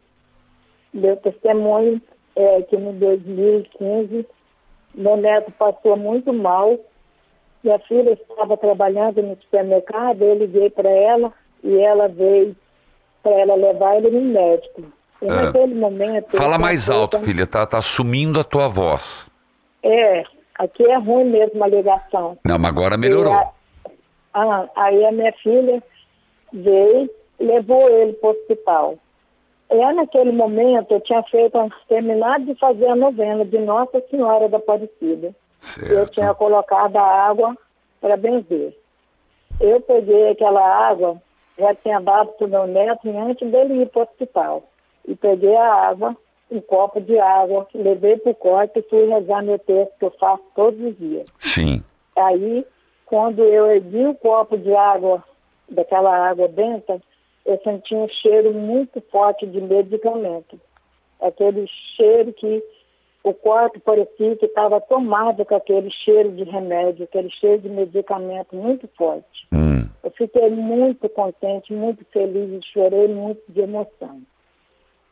[0.92, 2.00] Meu testemunho
[2.36, 4.26] é que em 2015
[4.94, 6.78] meu neto passou muito mal.
[7.62, 11.32] Minha filha estava trabalhando no supermercado, eu liguei para ela
[11.64, 12.54] e ela veio
[13.22, 14.82] para ela levar ele no médico.
[15.22, 15.42] E Ah.
[15.46, 16.36] naquele momento.
[16.36, 19.28] Fala mais alto, que- filha, tá, tá sumindo a tua voz.
[19.82, 20.22] É,
[20.58, 22.38] aqui é ruim mesmo a ligação.
[22.44, 23.32] Não, mas agora melhorou.
[23.32, 23.50] A-
[24.34, 25.82] ah, aí a minha filha
[26.52, 27.08] veio
[27.38, 28.98] levou ele para o hospital.
[29.70, 31.58] E naquele momento eu tinha feito,
[31.88, 35.34] terminado de fazer a novena de Nossa Senhora da Aparecida.
[35.82, 37.56] Eu tinha colocado a água
[38.00, 38.76] para benzer.
[39.60, 41.20] Eu peguei aquela água,
[41.58, 44.64] já tinha dado para o meu neto antes dele ir para o hospital.
[45.06, 46.16] E peguei a água,
[46.50, 50.10] um copo de água, levei para o quarto e fui rezar meu texto que eu
[50.18, 51.24] faço todos os dias.
[51.38, 51.82] Sim.
[52.16, 52.66] Aí,
[53.06, 55.22] quando eu ergui o copo de água,
[55.68, 57.00] daquela água benta,
[57.44, 60.58] eu senti um cheiro muito forte de medicamento.
[61.20, 61.66] Aquele
[61.96, 62.62] cheiro que
[63.22, 68.54] o quarto parecia que estava tomado com aquele cheiro de remédio, aquele cheiro de medicamento
[68.54, 69.46] muito forte.
[70.02, 74.20] Eu fiquei muito contente, muito feliz e chorei muito de emoção.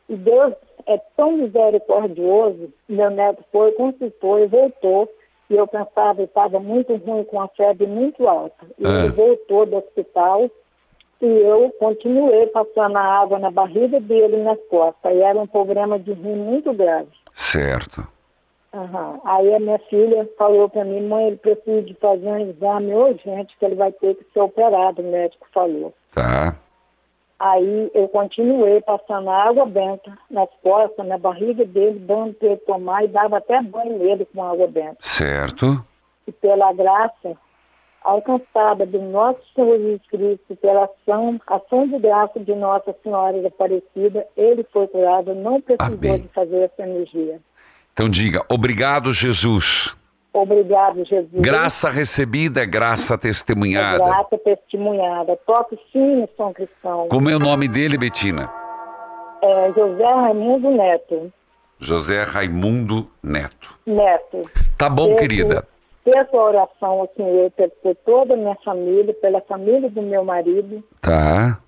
[0.07, 0.53] E Deus
[0.85, 5.09] é tão misericordioso, meu neto foi, consultou e voltou,
[5.49, 8.67] e eu pensava estava muito ruim, com a febre muito alta.
[8.77, 9.05] E É.
[9.05, 10.49] ele voltou do hospital
[11.25, 15.15] e eu continuei passando a água na barriga dele e nas costas.
[15.15, 17.09] E era um problema de rim muito grave.
[17.33, 18.05] Certo.
[18.73, 19.21] Aham.
[19.23, 23.55] Aí a minha filha falou para mim, mãe, ele precisa de fazer um exame urgente,
[23.57, 25.93] que ele vai ter que ser operado, o médico falou.
[26.13, 26.55] Tá.
[27.39, 33.03] Aí eu continuei passando água benta nas costas, na barriga dele, dando para ele tomar
[33.03, 34.97] e dava até banho nele com água benta.
[35.01, 35.85] Certo.
[36.27, 37.37] E pela graça
[38.03, 43.47] alcançada do nosso Senhor Jesus Cristo, pela ação, ação de graça de Nossa Senhora da
[43.47, 46.21] Aparecida, ele foi curado, não precisou Amém.
[46.21, 47.39] de fazer essa energia.
[47.93, 49.95] Então diga, obrigado, Jesus.
[50.33, 51.29] Obrigado, Jesus.
[51.41, 54.03] Graça recebida é graça É testemunhada.
[54.03, 55.37] graça testemunhada.
[55.45, 57.07] Toque sim, São Cristão.
[57.07, 58.49] Como é o nome dele, Betina?
[59.43, 61.31] É, José Raimundo Neto.
[61.79, 63.77] José Raimundo Neto.
[63.85, 64.49] Neto.
[64.77, 65.67] Tá bom, Peço- querida.
[66.03, 67.51] Peço a oração ao Senhor
[67.81, 71.59] por toda a minha família, pela família do meu marido, Tá.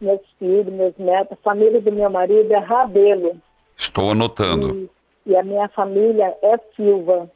[0.00, 1.36] meus filhos, meus netos.
[1.40, 3.36] A família do meu marido é Rabelo.
[3.76, 4.88] Estou anotando.
[5.26, 7.30] E a minha família é Silva.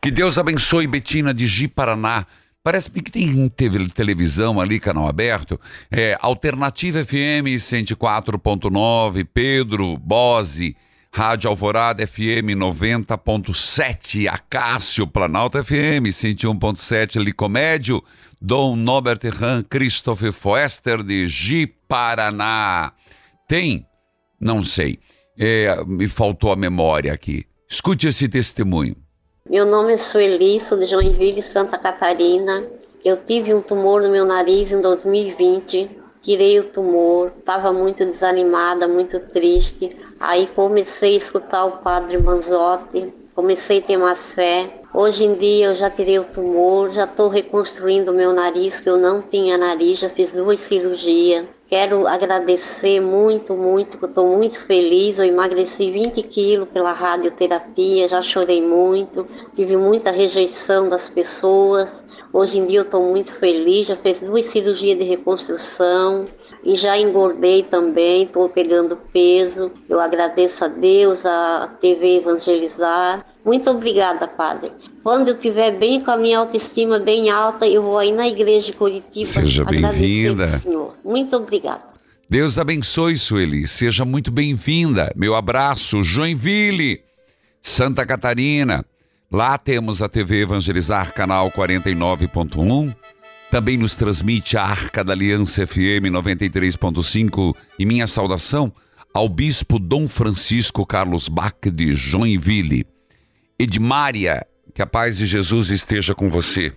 [0.00, 2.26] Que Deus abençoe Betina de Ji Paraná.
[2.62, 5.58] Parece-me que tem televisão ali, canal aberto.
[5.90, 10.76] É, Alternativa FM 104.9, Pedro, Bose,
[11.12, 18.02] Rádio Alvorada FM 90.7, Acácio, Planalto FM 101.7, Licomédio,
[18.40, 22.92] Dom Norbert Han, Christopher Foester de Ji Paraná.
[23.48, 23.86] Tem?
[24.40, 24.98] Não sei.
[25.38, 27.46] É, me faltou a memória aqui.
[27.68, 28.96] Escute esse testemunho.
[29.48, 32.64] Meu nome é Sueli, sou de Joinville, Santa Catarina.
[33.04, 35.88] Eu tive um tumor no meu nariz em 2020.
[36.20, 39.96] Tirei o tumor, estava muito desanimada, muito triste.
[40.18, 44.80] Aí comecei a escutar o padre Manzotti, comecei a ter mais fé.
[44.94, 48.88] Hoje em dia eu já tirei o tumor, já estou reconstruindo o meu nariz, que
[48.88, 51.44] eu não tinha nariz, já fiz duas cirurgias.
[51.68, 55.18] Quero agradecer muito, muito, que estou muito feliz.
[55.18, 62.06] Eu emagreci 20 quilos pela radioterapia, já chorei muito, tive muita rejeição das pessoas.
[62.32, 66.26] Hoje em dia eu estou muito feliz, já fiz duas cirurgias de reconstrução
[66.66, 69.70] e já engordei também, estou pegando peso.
[69.88, 73.24] Eu agradeço a Deus, a TV Evangelizar.
[73.44, 74.72] Muito obrigada, Padre.
[75.04, 78.66] Quando eu estiver bem com a minha autoestima bem alta, eu vou aí na igreja
[78.66, 80.60] de Curitiba Seja bem-vinda.
[81.04, 81.84] Muito obrigada.
[82.28, 83.68] Deus abençoe, Sueli.
[83.68, 85.12] Seja muito bem-vinda.
[85.14, 87.00] Meu abraço, Joinville,
[87.62, 88.84] Santa Catarina.
[89.30, 92.92] Lá temos a TV Evangelizar, canal 49.1.
[93.50, 97.54] Também nos transmite a Arca da Aliança FM 93.5.
[97.78, 98.72] E minha saudação
[99.14, 102.84] ao Bispo Dom Francisco Carlos Bach de Joinville.
[103.58, 106.72] Edmária, que a paz de Jesus esteja com você.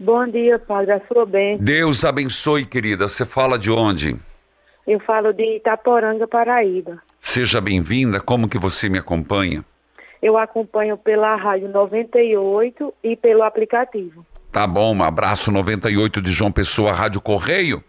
[0.00, 0.92] Bom dia, Padre.
[0.92, 1.58] A sua bem.
[1.58, 3.06] Deus abençoe, querida.
[3.06, 4.16] Você fala de onde?
[4.86, 7.00] Eu falo de Itaporanga, Paraíba.
[7.20, 8.20] Seja bem-vinda.
[8.20, 9.64] Como que você me acompanha?
[10.20, 14.26] Eu acompanho pela Rádio 98 e pelo aplicativo.
[14.54, 17.82] Tá bom, um abraço 98 de João Pessoa, Rádio Correio.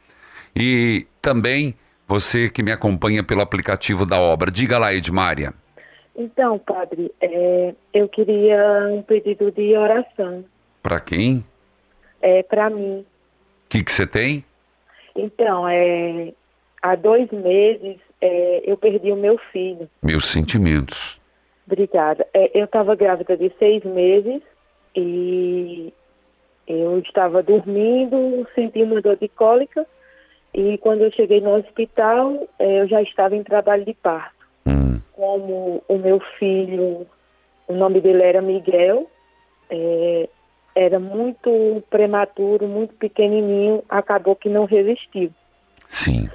[0.56, 1.76] E também
[2.08, 4.50] você que me acompanha pelo aplicativo da obra.
[4.50, 5.54] Diga lá, Edmária.
[6.16, 10.44] Então, Padre, é, eu queria um pedido de oração
[10.82, 11.46] Para quem?
[12.20, 13.02] é, para mim.
[13.66, 14.44] O que que você tem?
[15.16, 16.34] Então, é,
[16.82, 19.88] há dois meses é, eu perdi o meu filho.
[20.02, 21.22] Meus sentimentos.
[21.68, 22.26] Obrigada.
[22.34, 24.42] É, eu estava grávida de seis meses
[24.96, 25.94] e
[26.68, 29.86] eu estava dormindo, senti uma dor de cólica
[30.54, 34.34] e quando eu cheguei no hospital, é, eu já estava em trabalho de parto.
[35.12, 37.06] Como o meu filho,
[37.68, 39.10] o nome dele era Miguel,
[39.70, 40.30] é,
[40.76, 45.32] era muito prematuro, muito pequenininho, acabou que não resistiu.
[45.90, 46.30] Sim.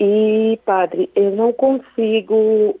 [0.00, 2.78] E, padre, eu não consigo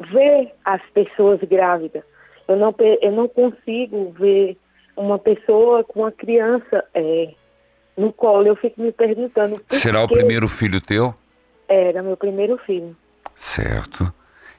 [0.00, 2.04] ver as pessoas grávidas.
[2.46, 4.56] Eu não, eu não consigo ver
[4.96, 7.30] uma pessoa com uma criança é,
[7.96, 8.46] no colo.
[8.46, 9.60] Eu fico me perguntando.
[9.68, 11.14] Será o primeiro filho teu?
[11.68, 12.96] Era meu primeiro filho.
[13.34, 14.12] Certo.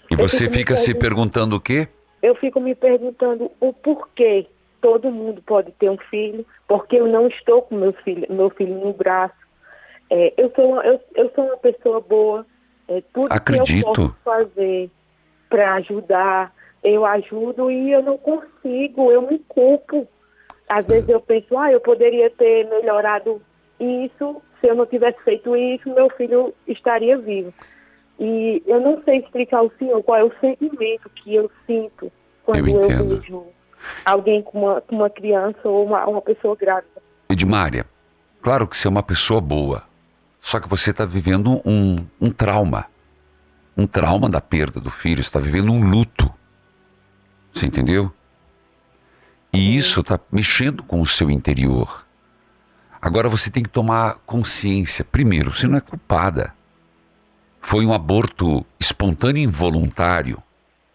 [0.10, 1.88] E Eu você fica se perguntando- o quê?
[2.22, 4.48] Eu fico me perguntando o porquê
[4.82, 8.76] todo mundo pode ter um filho, porque eu não estou com meu filho, meu filho
[8.76, 9.36] no braço.
[10.10, 12.46] É, eu, sou uma, eu, eu sou uma pessoa boa.
[12.88, 13.86] É, tudo que eu Acredito.
[13.94, 14.90] posso fazer
[15.50, 20.08] para ajudar, eu ajudo e eu não consigo, eu me culpo.
[20.68, 23.42] Às vezes eu penso, ah, eu poderia ter melhorado
[23.80, 27.54] isso, se eu não tivesse feito isso, meu filho estaria vivo.
[28.20, 32.12] E eu não sei explicar ao senhor qual é o sentimento que eu sinto
[32.44, 33.20] quando eu, entendo.
[33.20, 33.44] vejo
[34.04, 37.02] alguém com uma, com uma criança ou uma, uma pessoa grávida.
[37.30, 37.86] Edmária,
[38.42, 39.84] claro que você é uma pessoa boa,
[40.42, 42.86] só que você está vivendo um, um trauma.
[43.78, 46.34] Um trauma da perda do filho, você está vivendo um luto.
[47.54, 48.12] Você entendeu?
[49.58, 52.06] E isso está mexendo com o seu interior.
[53.02, 55.04] Agora você tem que tomar consciência.
[55.04, 56.54] Primeiro, você não é culpada.
[57.60, 60.38] Foi um aborto espontâneo e involuntário.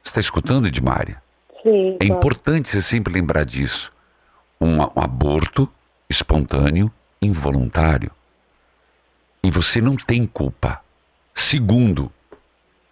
[0.00, 1.20] Você está escutando, Edmária?
[1.60, 1.96] Sim.
[1.98, 3.92] É importante você sempre lembrar disso.
[4.60, 5.68] Um, um aborto
[6.08, 6.88] espontâneo,
[7.20, 8.12] involuntário.
[9.42, 10.80] E você não tem culpa.
[11.34, 12.12] Segundo,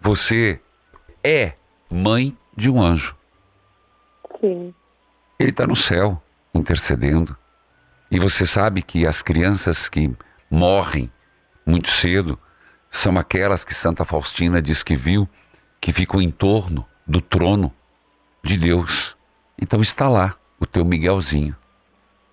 [0.01, 0.61] você
[1.23, 1.53] é
[1.89, 3.15] mãe de um anjo.
[4.41, 4.75] Sim.
[5.41, 6.23] Ele está no céu,
[6.55, 7.35] intercedendo.
[8.11, 10.15] E você sabe que as crianças que
[10.51, 11.11] morrem
[11.65, 12.39] muito cedo
[12.91, 15.27] são aquelas que Santa Faustina diz que viu,
[15.81, 17.73] que ficam em torno do trono
[18.45, 19.17] de Deus.
[19.59, 21.57] Então está lá o teu Miguelzinho.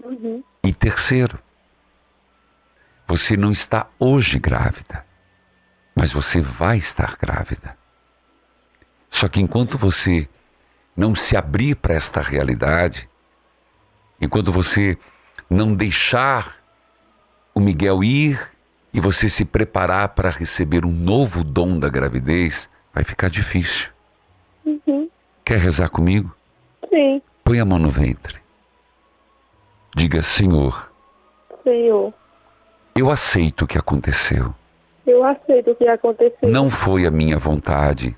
[0.03, 0.43] Uhum.
[0.61, 1.39] E terceiro,
[3.07, 5.05] você não está hoje grávida,
[5.95, 7.77] mas você vai estar grávida.
[9.09, 10.27] Só que enquanto você
[10.97, 13.07] não se abrir para esta realidade,
[14.19, 14.97] enquanto você
[15.47, 16.57] não deixar
[17.53, 18.51] o Miguel ir
[18.91, 23.89] e você se preparar para receber um novo dom da gravidez, vai ficar difícil.
[24.65, 25.07] Uhum.
[25.45, 26.35] Quer rezar comigo?
[26.89, 28.39] Sim, Põe a mão no ventre.
[29.95, 30.91] Diga, Senhor,
[31.63, 32.13] Senhor.
[32.95, 34.53] eu aceito o que aconteceu.
[35.05, 36.49] Eu aceito o que aconteceu.
[36.49, 38.15] Não foi a minha vontade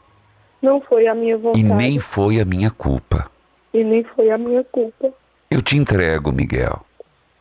[0.62, 1.62] Não foi a minha vontade.
[1.66, 3.30] e nem foi a minha culpa.
[3.74, 5.12] e nem foi a minha culpa.
[5.50, 6.86] Eu te entrego, Miguel.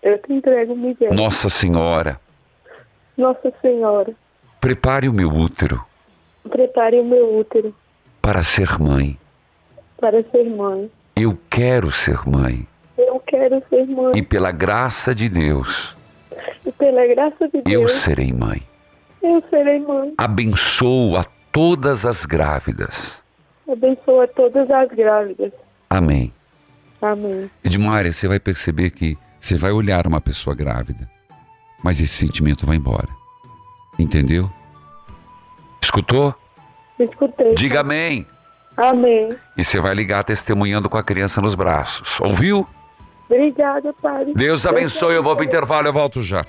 [0.03, 1.13] Eu te entrego, Miguel.
[1.13, 2.21] Nossa Senhora,
[3.17, 4.13] Nossa Senhora,
[4.61, 5.85] prepare o meu útero
[6.51, 7.75] prepare o meu útero
[8.23, 9.19] para ser mãe.
[10.01, 10.91] para ser mãe.
[11.17, 12.67] Eu quero ser mãe.
[12.97, 14.13] Eu quero ser mãe.
[14.17, 15.95] E pela graça de Deus,
[16.65, 18.63] E pela graça de eu Deus, serei mãe.
[19.23, 20.15] eu serei mãe.
[20.17, 23.23] Abençoo a todas as grávidas.
[23.71, 25.53] Abençoa todas as grávidas.
[25.91, 26.33] Amém.
[27.01, 27.51] Amém.
[27.63, 31.09] Edmária, você vai perceber que você vai olhar uma pessoa grávida,
[31.83, 33.09] mas esse sentimento vai embora.
[33.99, 34.51] Entendeu?
[35.81, 36.35] Escutou?
[36.99, 37.55] Escutei.
[37.55, 38.27] Diga amém.
[38.77, 39.37] Amém.
[39.57, 42.21] E você vai ligar testemunhando com a criança nos braços.
[42.21, 42.67] Ouviu?
[43.29, 44.35] Obrigada, Padre.
[44.35, 45.15] Deus abençoe.
[45.15, 46.45] Eu vou para o intervalo, eu volto já.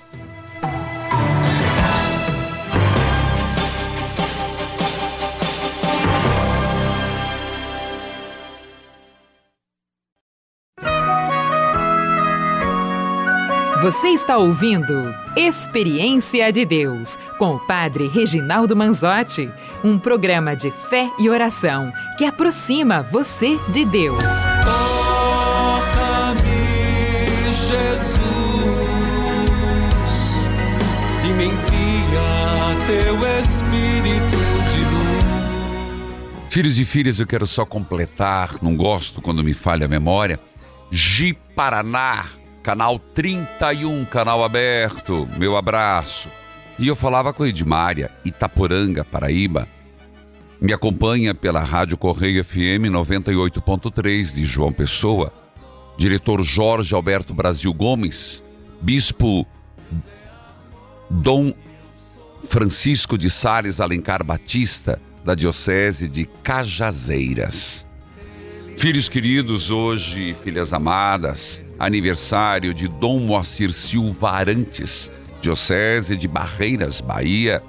[13.81, 19.49] Você está ouvindo Experiência de Deus com o Padre Reginaldo Manzotti,
[19.81, 24.21] um programa de fé e oração que aproxima você de Deus.
[24.65, 26.41] Toca-me,
[27.53, 28.19] Jesus,
[31.23, 34.35] e me envia teu Espírito
[34.73, 36.49] de luz.
[36.49, 40.37] Filhos e filhas, eu quero só completar, não gosto quando me falha a memória.
[40.91, 42.25] Gi Paraná,
[42.69, 45.27] canal 31, canal aberto.
[45.39, 46.29] Meu abraço.
[46.77, 49.67] E eu falava com a Edmária, Itaporanga, Paraíba.
[50.61, 55.33] Me acompanha pela Rádio Correio FM 98.3 de João Pessoa.
[55.97, 58.43] Diretor Jorge Alberto Brasil Gomes,
[58.79, 59.47] Bispo
[61.09, 61.51] Dom
[62.43, 67.83] Francisco de Sales Alencar Batista, da Diocese de Cajazeiras.
[68.79, 75.11] Filhos queridos, hoje, filhas amadas, aniversário de Dom Moacir Silva Arantes,
[75.41, 77.61] Diocese de Barreiras, Bahia.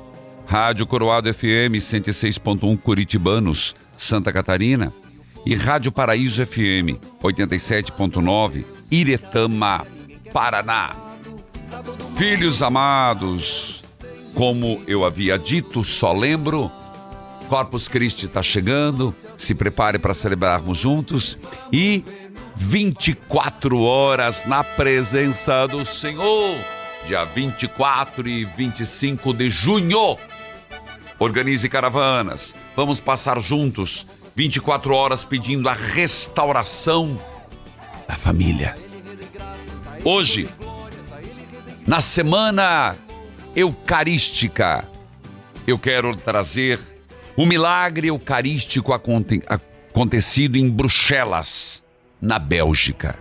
[0.47, 4.93] Rádio Coroado FM 106.1 Curitibanos, Santa Catarina.
[5.45, 9.85] E Rádio Paraíso FM 87.9 Iretama,
[10.33, 10.95] Paraná.
[12.15, 13.83] Filhos amados,
[14.33, 16.71] como eu havia dito, só lembro
[17.51, 21.37] Corpus Christi está chegando, se prepare para celebrarmos juntos
[21.73, 22.05] e
[22.55, 26.55] 24 horas na presença do Senhor,
[27.09, 30.17] dia 24 e 25 de junho.
[31.19, 37.21] Organize caravanas, vamos passar juntos 24 horas pedindo a restauração
[38.07, 38.77] da família.
[40.05, 40.49] Hoje,
[41.85, 42.95] na semana
[43.57, 44.89] eucarística,
[45.67, 46.90] eu quero trazer
[47.41, 51.83] o milagre eucarístico aconte acontecido em Bruxelas,
[52.21, 53.19] na Bélgica.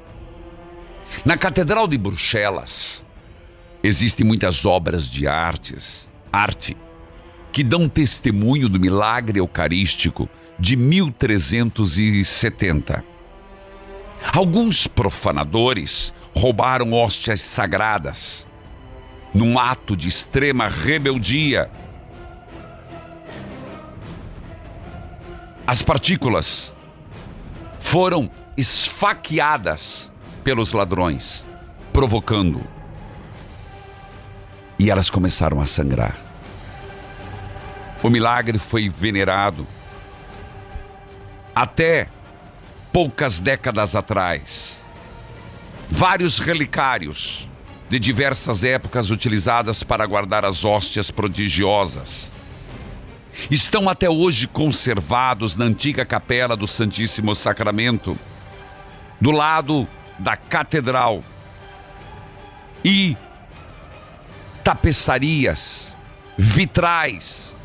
[1.23, 3.05] Na Catedral de Bruxelas
[3.81, 6.75] existem muitas obras de artes, arte,
[7.53, 10.27] que dão testemunho do milagre eucarístico
[10.59, 13.01] de 1370.
[14.33, 18.45] Alguns profanadores roubaram hóstias sagradas
[19.33, 21.71] num ato de extrema rebeldia
[25.69, 26.75] As partículas
[27.79, 30.11] foram esfaqueadas
[30.43, 31.45] pelos ladrões,
[31.93, 32.63] provocando.
[34.79, 36.17] E elas começaram a sangrar.
[38.01, 39.67] O milagre foi venerado
[41.53, 42.09] até
[42.91, 44.83] poucas décadas atrás.
[45.87, 47.47] Vários relicários
[47.87, 52.31] de diversas épocas utilizadas para guardar as hóstias prodigiosas
[53.49, 58.17] estão até hoje conservados na antiga capela do Santíssimo Sacramento,
[59.19, 59.87] do lado
[60.17, 61.23] da catedral.
[62.83, 63.17] E
[64.63, 65.95] tapeçarias,
[66.37, 67.55] vitrais,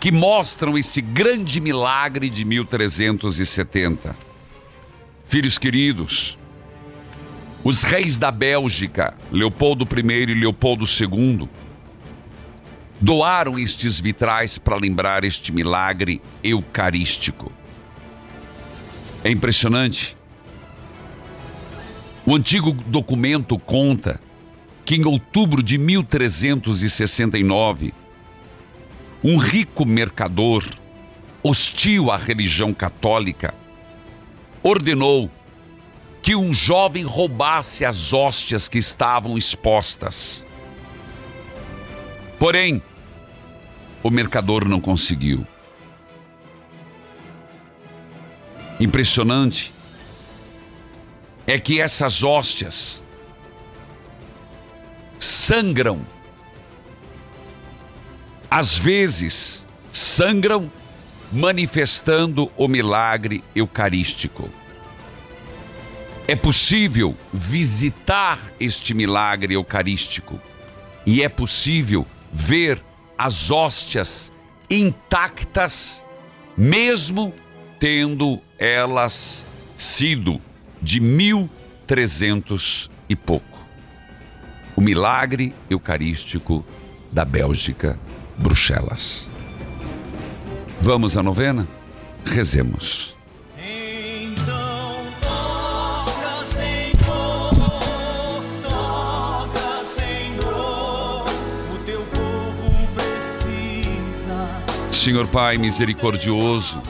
[0.00, 4.16] que mostram este grande milagre de 1370.
[5.26, 6.38] Filhos queridos,
[7.62, 11.48] os reis da Bélgica, Leopoldo I e Leopoldo II,
[13.00, 17.52] doaram estes vitrais para lembrar este milagre eucarístico.
[19.22, 20.16] É impressionante.
[22.26, 24.20] O antigo documento conta
[24.84, 27.94] que em outubro de 1369,
[29.22, 30.64] um rico mercador,
[31.42, 33.54] hostil à religião católica,
[34.62, 35.30] ordenou
[36.22, 40.44] que um jovem roubasse as hóstias que estavam expostas.
[42.38, 42.82] Porém,
[44.02, 45.46] o mercador não conseguiu.
[48.80, 49.72] Impressionante
[51.46, 53.02] é que essas hóstias
[55.18, 56.00] sangram.
[58.50, 60.70] Às vezes, sangram
[61.32, 64.48] manifestando o milagre eucarístico.
[66.26, 70.40] É possível visitar este milagre eucarístico
[71.06, 72.82] e é possível ver
[73.18, 74.32] as hóstias
[74.70, 76.04] intactas,
[76.56, 77.34] mesmo
[77.80, 79.44] tendo elas
[79.76, 80.40] sido
[80.80, 83.58] de 1300 e pouco.
[84.76, 86.64] O milagre eucarístico
[87.10, 87.98] da Bélgica,
[88.36, 89.28] Bruxelas.
[90.80, 91.66] Vamos à novena?
[92.24, 93.17] Rezemos.
[105.08, 106.82] Senhor Pai misericordioso,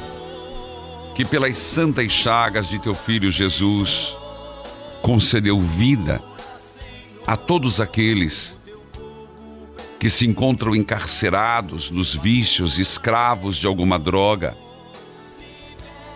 [1.14, 4.16] que pelas santas chagas de teu filho Jesus
[5.00, 6.20] concedeu vida
[7.24, 8.58] a todos aqueles
[10.00, 14.58] que se encontram encarcerados nos vícios, escravos de alguma droga.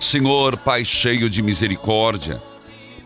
[0.00, 2.42] Senhor, Pai cheio de misericórdia,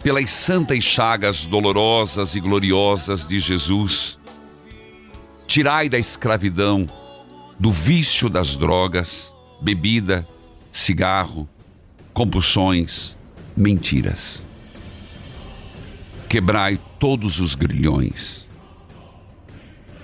[0.02, 4.18] pelas santas chagas dolorosas e gloriosas de Jesus,
[5.46, 6.88] tirai da escravidão
[7.58, 10.26] do vício das drogas, bebida,
[10.70, 11.48] cigarro,
[12.12, 13.16] compulsões,
[13.56, 14.42] mentiras.
[16.28, 18.46] Quebrai todos os grilhões.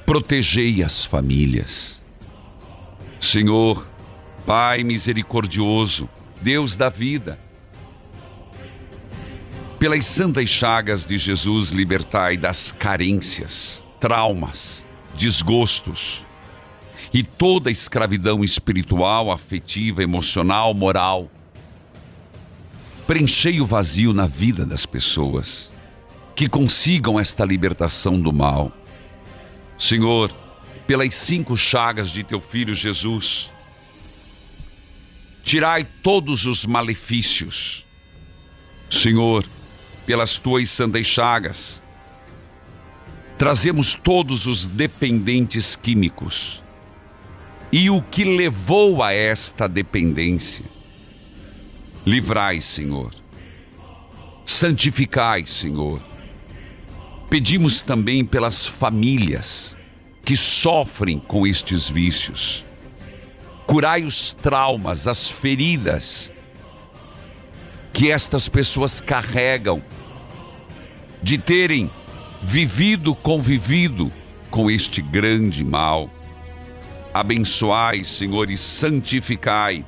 [0.07, 2.03] Protegei as famílias.
[3.21, 3.91] Senhor,
[4.45, 6.09] Pai misericordioso,
[6.41, 7.39] Deus da vida,
[9.79, 14.85] pelas santas chagas de Jesus, libertai das carências, traumas,
[15.17, 16.25] desgostos,
[17.13, 21.31] e toda escravidão espiritual, afetiva, emocional, moral.
[23.07, 25.71] Preenchei o vazio na vida das pessoas,
[26.35, 28.73] que consigam esta libertação do mal.
[29.79, 30.33] Senhor,
[30.87, 33.51] pelas cinco chagas de teu filho Jesus,
[35.43, 37.85] tirai todos os malefícios.
[38.89, 39.45] Senhor,
[40.07, 41.83] pelas tuas santas chagas,
[43.37, 46.62] trazemos todos os dependentes químicos
[47.73, 50.64] e o que levou a esta dependência.
[52.05, 53.11] Livrai, Senhor.
[54.45, 55.99] Santificai, Senhor.
[57.31, 59.75] Pedimos também pelas famílias
[60.23, 62.62] que sofrem com estes vícios.
[63.66, 66.31] Curai os traumas, as feridas
[67.93, 69.83] que estas pessoas carregam
[71.23, 71.91] de terem
[72.43, 74.12] vivido, convivido
[74.51, 76.11] com este grande mal.
[77.13, 79.85] Abençoai, Senhor, e santificai.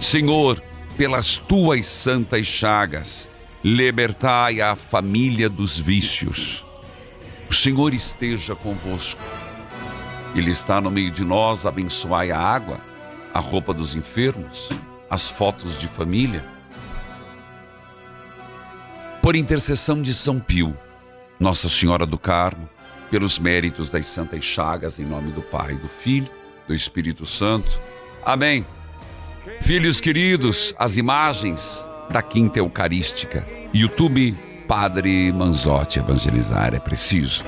[0.00, 0.62] Senhor,
[0.96, 3.30] pelas tuas santas chagas,
[3.62, 6.64] libertai a família dos vícios.
[7.50, 9.20] O Senhor esteja convosco.
[10.34, 12.80] Ele está no meio de nós, abençoai a água,
[13.34, 14.68] a roupa dos enfermos,
[15.10, 16.44] as fotos de família.
[19.20, 20.76] Por intercessão de São Pio,
[21.38, 22.68] Nossa Senhora do Carmo,
[23.10, 26.30] pelos méritos das Santas Chagas, em nome do Pai, do Filho,
[26.66, 27.78] do Espírito Santo.
[28.24, 28.66] Amém.
[29.62, 33.46] Filhos queridos, as imagens da Quinta Eucarística.
[33.74, 34.36] YouTube
[34.66, 37.42] Padre Manzotti Evangelizar é preciso.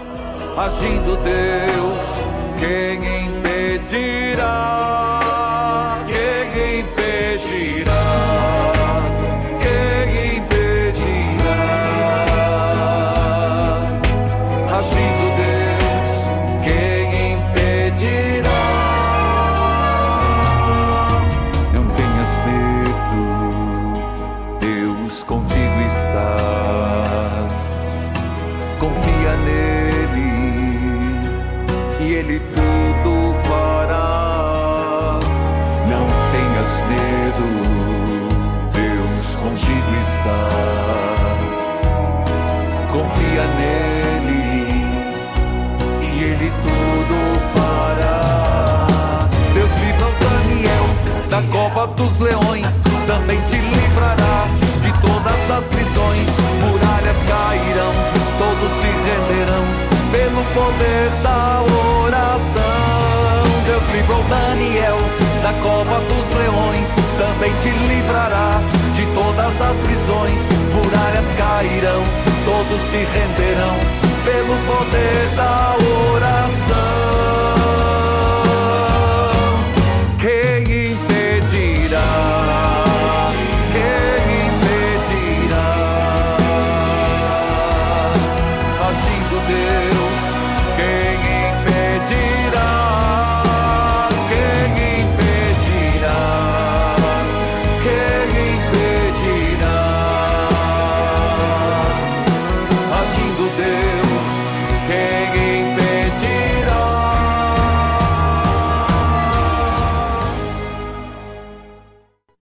[0.56, 2.24] Agindo Deus,
[2.58, 5.09] quem impedirá?